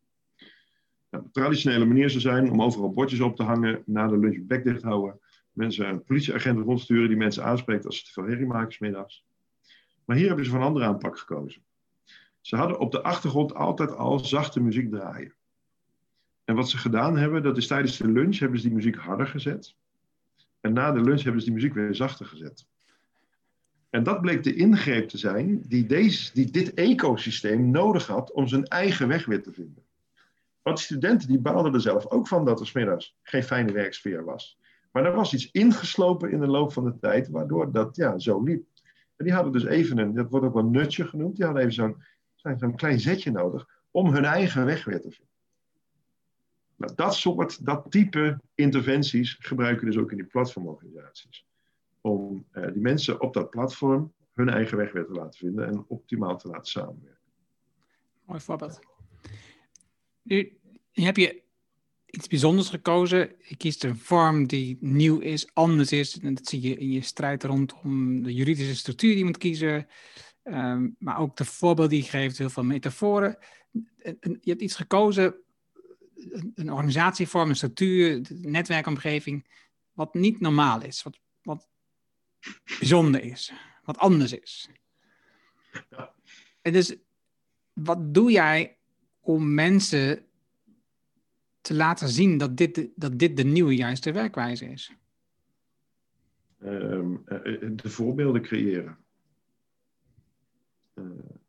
[1.10, 4.46] Nou, de traditionele manier zou zijn om overal bordjes op te hangen, na de lunch
[4.46, 5.20] bek dicht houden,
[5.52, 9.24] mensen een politieagent rondsturen die mensen aanspreekt als ze te veel herrie maken smiddags.
[10.04, 11.62] Maar hier hebben ze een andere aanpak gekozen.
[12.40, 15.34] Ze hadden op de achtergrond altijd al zachte muziek draaien.
[16.44, 19.26] En wat ze gedaan hebben, dat is tijdens de lunch hebben ze die muziek harder
[19.26, 19.76] gezet.
[20.66, 22.66] En na de lunch hebben ze die muziek weer zachter gezet.
[23.90, 28.46] En dat bleek de ingreep te zijn die, deze, die dit ecosysteem nodig had om
[28.46, 29.84] zijn eigen weg weer te vinden.
[30.62, 34.58] Want studenten die baalden er zelf ook van dat er smiddags geen fijne werksfeer was.
[34.92, 38.42] Maar er was iets ingeslopen in de loop van de tijd, waardoor dat ja, zo
[38.42, 38.66] liep.
[39.16, 41.74] En die hadden dus even een, dat wordt ook wel nutje genoemd, die hadden even
[41.74, 42.02] zo'n
[42.56, 45.34] zo'n klein zetje nodig om hun eigen weg weer te vinden.
[46.76, 51.46] Nou, dat soort, dat type interventies gebruiken dus ook in die platformorganisaties.
[52.00, 55.84] Om uh, die mensen op dat platform hun eigen weg weer te laten vinden en
[55.88, 57.24] optimaal te laten samenwerken.
[58.24, 58.78] Mooi voorbeeld.
[60.22, 60.58] Nu
[60.92, 61.42] heb je
[62.06, 63.32] iets bijzonders gekozen.
[63.38, 66.18] Je kiest een vorm die nieuw is, anders is.
[66.18, 69.86] En dat zie je in je strijd rondom de juridische structuur die je moet kiezen.
[70.44, 73.38] Um, maar ook de voorbeeld die je geeft, heel veel metaforen.
[73.98, 75.34] En, en je hebt iets gekozen,
[76.54, 79.46] een, organisatievorm, een structuur, een netwerkomgeving,
[79.92, 81.68] wat niet normaal is, wat, wat
[82.78, 83.52] bijzonder is,
[83.84, 84.68] wat anders is.
[85.90, 86.14] Ja.
[86.62, 86.96] En dus
[87.72, 88.78] wat doe jij
[89.20, 90.24] om mensen
[91.60, 94.92] te laten zien dat dit, dat dit de nieuwe juiste werkwijze is?
[96.58, 97.14] Ehm,
[97.76, 98.98] de voorbeelden creëren.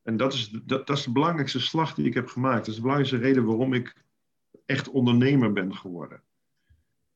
[0.04, 2.58] en dat is, dat, dat is de belangrijkste slag die ik heb gemaakt.
[2.58, 3.94] Dat is de belangrijkste reden waarom ik
[4.68, 6.22] echt ondernemer ben geworden.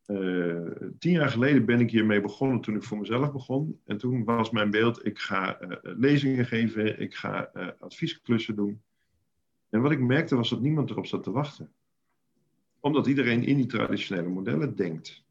[0.05, 3.79] Uh, tien jaar geleden ben ik hiermee begonnen toen ik voor mezelf begon.
[3.85, 8.81] En toen was mijn beeld, ik ga uh, lezingen geven, ik ga adviesklussen doen.
[9.69, 11.71] En wat ik merkte was dat niemand erop zat te wachten.
[12.79, 15.23] Omdat iedereen in die traditionele modellen denkt.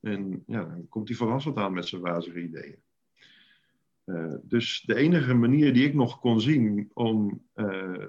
[0.00, 2.78] En ja, dan komt hij verrassend aan met zijn wazige ideeën.
[4.42, 7.42] dus de enige manier die ik nog kon zien om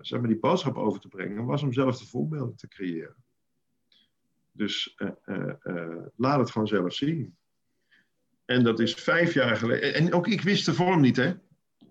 [0.01, 3.15] zeg maar die boodschap over te brengen, was om zelf de voorbeelden te creëren.
[4.51, 7.37] Dus uh, uh, laat het gewoon zelf zien.
[8.45, 9.93] En dat is vijf jaar geleden.
[9.93, 11.33] En ook ik wist de vorm niet, hè?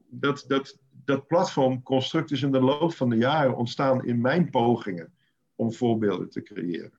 [0.09, 5.13] Dat, dat, dat platformconstruct is in de loop van de jaren ontstaan in mijn pogingen
[5.55, 6.99] om voorbeelden te creëren.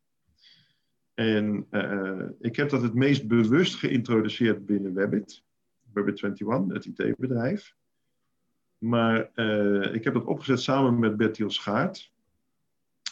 [1.13, 1.67] En
[2.39, 5.43] ik heb dat het meest bewust geïntroduceerd binnen Webbit,
[5.87, 7.75] Webbit21, het IT-bedrijf.
[8.77, 9.19] Maar
[9.93, 12.11] ik heb dat opgezet samen met Bertiel Schaart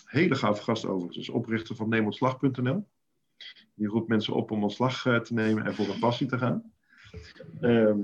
[0.08, 2.88] hele gave gast overigens, is oprichter van neemontslag.nl.
[3.74, 6.72] Die roept mensen op om ontslag eh, te nemen en voor een passie te gaan.
[7.62, 8.00] Ehm,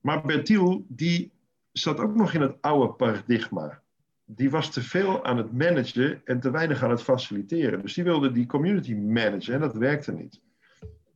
[0.00, 1.32] maar Bertiel, die
[1.72, 3.82] zat ook nog in het oude paradigma.
[4.24, 7.82] Die was te veel aan het managen en te weinig aan het faciliteren.
[7.82, 10.40] Dus die wilde die community managen en dat werkte niet.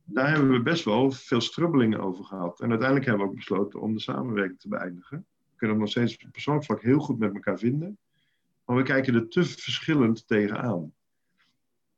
[0.03, 2.61] Daar hebben we best wel veel strubbelingen over gehad.
[2.61, 5.25] En uiteindelijk hebben we ook besloten om de samenwerking te beëindigen.
[5.35, 7.97] We kunnen nog steeds op persoonlijk vlak heel goed met elkaar vinden.
[8.71, 10.93] Maar we kijken er te verschillend tegenaan.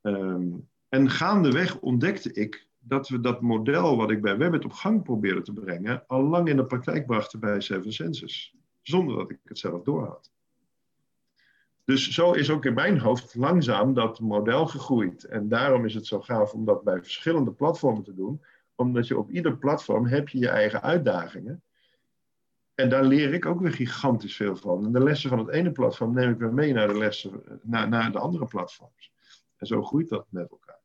[0.02, 5.02] Um, en gaandeweg ontdekte ik dat we dat model wat ik bij Webbit op gang
[5.02, 8.54] probeerde te brengen, al lang in de praktijk brachten bij Seven Senses.
[8.82, 10.32] Zonder dat ik het zelf doorhad.
[11.84, 15.24] Dus zo is ook in mijn hoofd langzaam dat model gegroeid.
[15.24, 18.42] En daarom is het zo gaaf om dat bij verschillende platformen te doen.
[18.74, 21.62] Omdat je op ieder platform heb je je eigen uitdagingen.
[22.74, 24.84] En daar leer ik ook weer gigantisch veel van.
[24.84, 27.88] En de lessen van het ene platform neem ik weer mee naar de lessen naar,
[27.88, 29.12] naar de andere platforms.
[29.56, 30.80] En zo groeit dat met elkaar.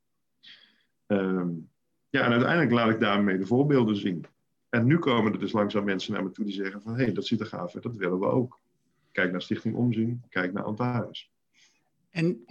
[1.07, 1.69] Um,
[2.09, 4.25] ja, en uiteindelijk laat ik daarmee de voorbeelden zien.
[4.69, 6.95] En nu komen er dus langzaam mensen naar me toe die zeggen van...
[6.95, 8.59] hé, hey, dat ziet er gaaf uit, dat willen we ook.
[9.11, 11.31] Kijk naar Stichting Omzien, kijk naar Antares.
[12.09, 12.45] En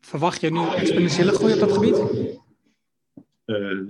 [0.00, 2.30] verwacht je nu exponentiële groei op dat gebied?
[3.46, 3.88] Uh,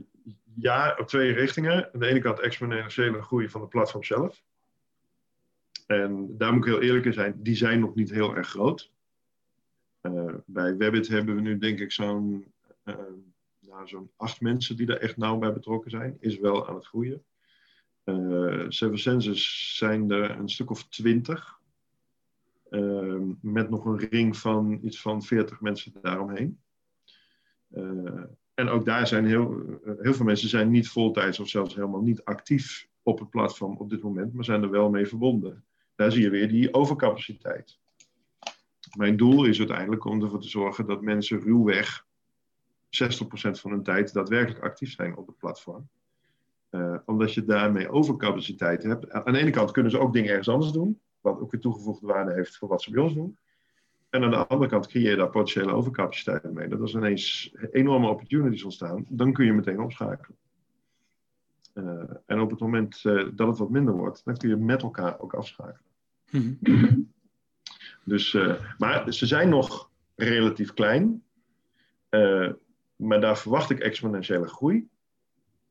[0.54, 1.92] ja, op twee richtingen.
[1.92, 4.42] Aan de ene kant exponentiële groei van de platform zelf.
[5.86, 8.90] En daar moet ik heel eerlijk in zijn, die zijn nog niet heel erg groot.
[10.02, 12.44] Uh, bij Webbit hebben we nu denk ik zo'n
[12.84, 12.94] uh,
[13.84, 16.16] zo'n acht mensen die daar echt nauw bij betrokken zijn.
[16.20, 17.24] Is wel aan het groeien.
[18.04, 21.60] Uh, Seven Senses zijn er een stuk of twintig.
[23.40, 26.60] met nog een ring van iets van veertig mensen daaromheen.
[28.54, 32.24] en ook daar zijn heel, heel veel mensen zijn niet voltijds of zelfs helemaal niet
[32.24, 35.64] actief op het platform op dit moment, maar zijn er wel mee verbonden.
[36.02, 37.78] Daar zie je weer die overcapaciteit.
[38.96, 42.06] Mijn doel is uiteindelijk om ervoor te zorgen dat mensen ruwweg 60%
[43.50, 45.88] van hun tijd daadwerkelijk actief zijn op het platform.
[46.70, 49.10] Uh, omdat je daarmee overcapaciteit hebt.
[49.10, 52.06] Aan de ene kant kunnen ze ook dingen ergens anders doen, wat ook weer toegevoegde
[52.06, 53.38] waarde heeft voor wat ze bij ons doen.
[54.10, 56.68] En aan de andere kant creëer je daar potentiële overcapaciteit mee.
[56.68, 60.36] Dat als ineens enorme opportunities ontstaan, dan kun je meteen opschakelen.
[61.74, 64.82] Uh, en op het moment uh, dat het wat minder wordt, dan kun je met
[64.82, 65.91] elkaar ook afschakelen.
[66.32, 67.12] Mm -hmm.
[68.04, 71.22] Dus, uh, maar ze zijn nog relatief klein.
[72.96, 74.88] maar daar verwacht ik exponentiële groei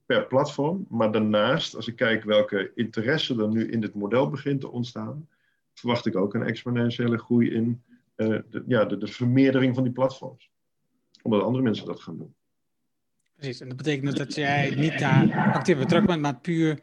[0.05, 0.85] per platform.
[0.89, 5.27] Maar daarnaast, als ik kijk welke interesse er nu in dit model begint te ontstaan,
[5.73, 7.81] verwacht ik ook een exponentiële groei in
[8.15, 10.49] de, ja, de, de vermeerdering van die platforms.
[11.21, 12.33] Omdat andere mensen dat gaan doen.
[13.35, 16.79] Precies, en dat betekent dus dat jij niet daar actief betrokken bent, maar puur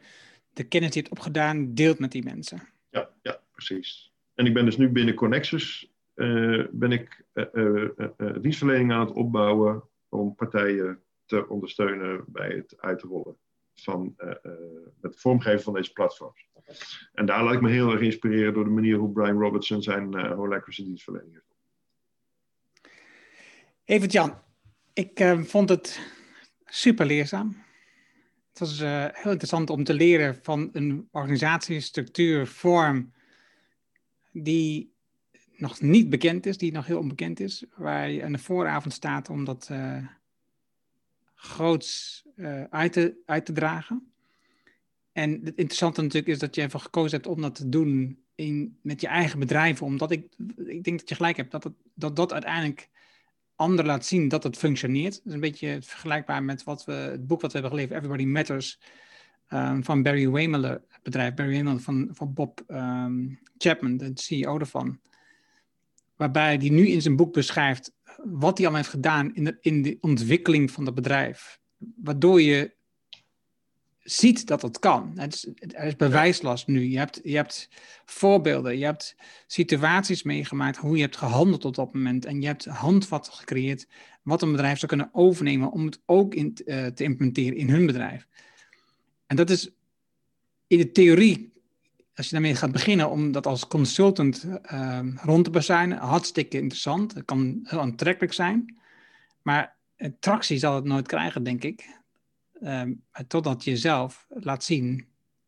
[0.53, 2.61] de kennis die je hebt opgedaan deelt met die mensen.
[2.89, 4.13] Ja, ja precies.
[4.33, 9.15] En ik ben dus nu binnen Connexus, uh, ben ik uh, uh, dienstverlening aan het
[9.15, 13.37] opbouwen om partijen te ondersteunen bij het uitrollen
[13.73, 14.15] van
[15.01, 16.47] het vormgeven van deze platforms.
[17.13, 20.15] En daar laat ik me heel erg inspireren door de manier hoe Brian Robertson zijn
[20.15, 21.55] uh, Holacracy dienstverlening heeft.
[23.83, 24.41] Even Jan,
[24.93, 25.99] ik vond het
[26.65, 27.63] super leerzaam.
[28.49, 33.11] Het was heel interessant om te leren van een organisatie, structuur, vorm
[34.31, 34.93] die
[35.55, 39.29] nog niet bekend is, die nog heel onbekend is, waar je aan de vooravond staat
[39.29, 40.07] om dat uh,
[41.35, 44.11] groots uh, uit, te, uit te dragen.
[45.11, 48.77] En het interessante natuurlijk is dat je ervoor gekozen hebt om dat te doen in,
[48.81, 52.33] met je eigen bedrijf, omdat ik, ik denk dat je gelijk hebt, dat dat, dat
[52.33, 52.89] uiteindelijk
[53.55, 55.13] anderen laat zien dat het functioneert.
[55.13, 58.25] Dat is een beetje vergelijkbaar met wat we, het boek wat we hebben gelezen, Everybody
[58.25, 58.79] Matters,
[59.49, 64.99] um, van Barry het bedrijf Barry Wehmiller van, van Bob um, Chapman, de CEO ervan.
[66.15, 67.93] Waarbij hij nu in zijn boek beschrijft
[68.23, 71.59] wat hij al heeft gedaan in de, in de ontwikkeling van het bedrijf.
[71.95, 72.77] Waardoor je
[73.99, 75.11] ziet dat het kan.
[75.15, 76.83] Het is, er is bewijslast nu.
[76.83, 77.69] Je hebt, je hebt
[78.05, 79.15] voorbeelden, je hebt
[79.47, 82.25] situaties meegemaakt, hoe je hebt gehandeld op dat moment.
[82.25, 83.87] En je hebt handvatten gecreëerd
[84.23, 87.85] wat een bedrijf zou kunnen overnemen om het ook in, uh, te implementeren in hun
[87.85, 88.27] bedrijf.
[89.29, 89.69] En dat is
[90.67, 91.53] in de theorie,
[92.15, 97.13] als je daarmee gaat beginnen om dat als consultant uh, rond te bezuinen, hartstikke interessant.
[97.13, 98.77] Het kan heel aantrekkelijk zijn.
[99.41, 99.75] Maar
[100.19, 101.97] tractie zal het nooit krijgen, denk ik.
[102.63, 105.05] Um, totdat je zelf laat zien,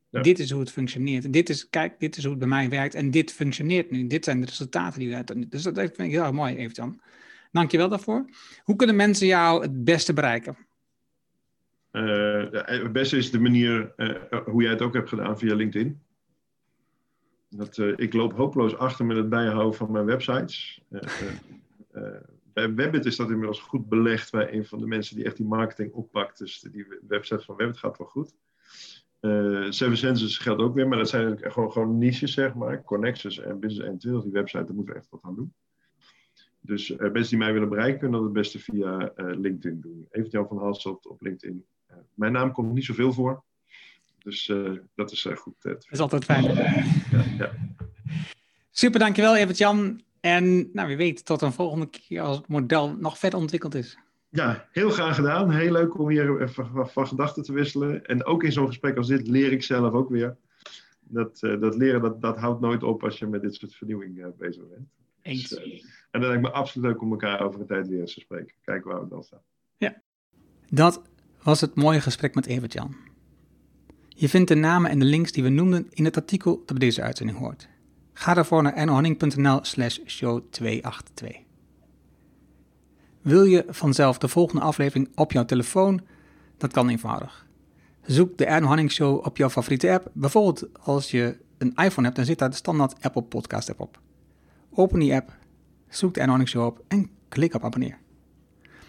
[0.09, 1.33] dit is hoe het functioneert.
[1.33, 4.07] Dit is, kijk, dit is hoe het bij mij werkt en dit functioneert nu.
[4.07, 5.51] Dit zijn de resultaten die we uit.
[5.51, 7.01] Dus dat vind ik heel erg mooi, Evert-Jan.
[7.51, 8.29] Dank je wel daarvoor.
[8.63, 10.57] Hoe kunnen mensen jou het beste bereiken?
[11.91, 14.15] Uh, het beste is de manier uh,
[14.45, 16.01] hoe jij het ook hebt gedaan via LinkedIn.
[17.49, 20.81] Dat, uh, ik loop hopeloos achter met het bijhouden van mijn websites.
[22.53, 25.45] Bij Webbit is dat inmiddels goed belegd bij een van de mensen die echt die
[25.45, 26.37] marketing oppakt.
[26.37, 28.35] Dus die website van Webbit gaat wel goed.
[29.21, 32.83] Uh, Seven Senses geldt ook weer, maar dat zijn gewoon, gewoon niches, zeg maar.
[32.83, 35.53] Connexus en Business N20, die website, daar moeten we echt wat aan doen.
[36.59, 40.07] Dus uh, mensen die mij willen bereiken, kunnen dat het beste via LinkedIn doen.
[40.09, 41.65] Even Jan van Halstot op LinkedIn.
[42.21, 43.43] Mijn naam komt niet zoveel voor.
[44.23, 44.51] Dus
[44.95, 45.55] dat is goed.
[45.59, 46.43] dat is altijd fijn.
[46.43, 47.51] Ja, ja.
[48.71, 50.01] Super, dankjewel Evert-Jan.
[50.19, 53.97] En nou, wie weet, tot een volgende keer als het model nog verder ontwikkeld is.
[54.29, 55.51] Ja, heel graag gedaan.
[55.51, 58.05] Heel leuk om hier van, van gedachten te wisselen.
[58.05, 60.37] En ook in zo'n gesprek als dit leer ik zelf ook weer.
[60.99, 64.17] Dat, uh, dat leren, dat, dat houdt nooit op als je met dit soort vernieuwing
[64.17, 64.87] uh, bezig bent.
[65.21, 65.49] Eens.
[65.49, 68.13] Dus, uh, en dan lijkt me absoluut leuk om elkaar over een tijd weer eens
[68.13, 68.53] te spreken.
[68.61, 69.41] Kijken waar we dan staan.
[69.77, 70.01] Ja,
[70.69, 71.01] dat
[71.43, 72.95] was het mooie gesprek met Evert-Jan.
[74.07, 76.87] Je vindt de namen en de links die we noemden in het artikel dat bij
[76.87, 77.67] deze uitzending hoort.
[78.13, 81.37] Ga daarvoor naar ernohanning.nl slash show 282.
[83.21, 86.01] Wil je vanzelf de volgende aflevering op jouw telefoon?
[86.57, 87.45] Dat kan eenvoudig.
[88.05, 90.09] Zoek de Erno Hanning Show op jouw favoriete app.
[90.13, 93.99] Bijvoorbeeld als je een iPhone hebt, dan zit daar de standaard Apple Podcast app op.
[94.73, 95.37] Open die app,
[95.89, 97.97] zoek de Erno Hanning Show op en klik op abonneer.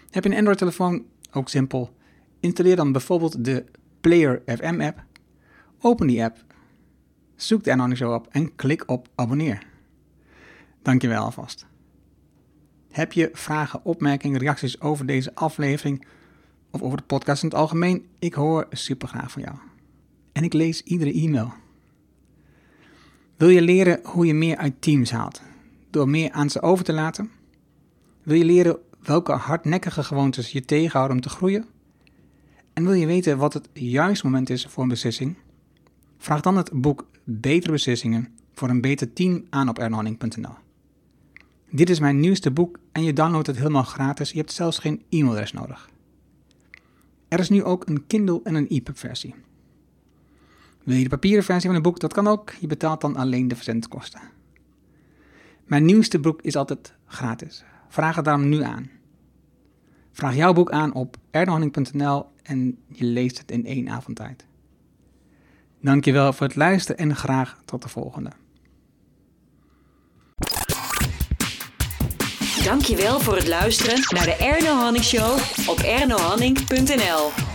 [0.09, 1.05] Heb je een Android telefoon?
[1.31, 1.95] Ook simpel.
[2.43, 3.65] Installeer dan bijvoorbeeld de
[4.01, 5.03] Player FM app.
[5.79, 6.43] Open die app
[7.35, 9.65] Zoek de Anonic Show op en klik op abonneer.
[10.81, 11.65] Dankjewel alvast.
[12.91, 16.05] Heb je vragen, opmerkingen, reacties over deze aflevering
[16.71, 18.05] of over de podcast in het algemeen?
[18.19, 19.55] Ik hoor super graag van jou.
[20.31, 21.53] En ik lees iedere e-mail.
[23.37, 25.41] Wil je leren hoe je meer uit teams haalt
[25.89, 27.31] door meer aan ze over te laten?
[28.23, 31.72] Wil je leren welke hardnekkige gewoontes je tegenhouden om te groeien?
[32.73, 35.37] En wil je weten wat het juiste moment is voor een beslissing?
[36.17, 40.55] Vraag dan het boek Betere Beslissingen voor een beter team aan op ernohanning.nl.
[41.69, 44.31] Dit is mijn nieuwste boek en je downloadt het helemaal gratis.
[44.31, 45.89] Je hebt zelfs geen e-mailadres nodig.
[47.27, 49.35] Er is nu ook een Kindle en een EPUB versie.
[50.83, 51.99] Wil je de papieren versie van het boek?
[51.99, 52.51] Dat kan ook.
[52.59, 54.21] Je betaalt dan alleen de verzendkosten.
[55.65, 57.63] Mijn nieuwste boek is altijd gratis.
[57.89, 58.89] Vraag het daarom nu aan.
[60.11, 64.45] Vraag jouw boek aan op ernohanning.nl en je leest het in één avond tijd.
[65.81, 68.31] Dankjewel voor het luisteren en graag tot de volgende.
[72.63, 77.52] Dankjewel voor het luisteren naar de Erno Hanning Show op ernohanning.nl.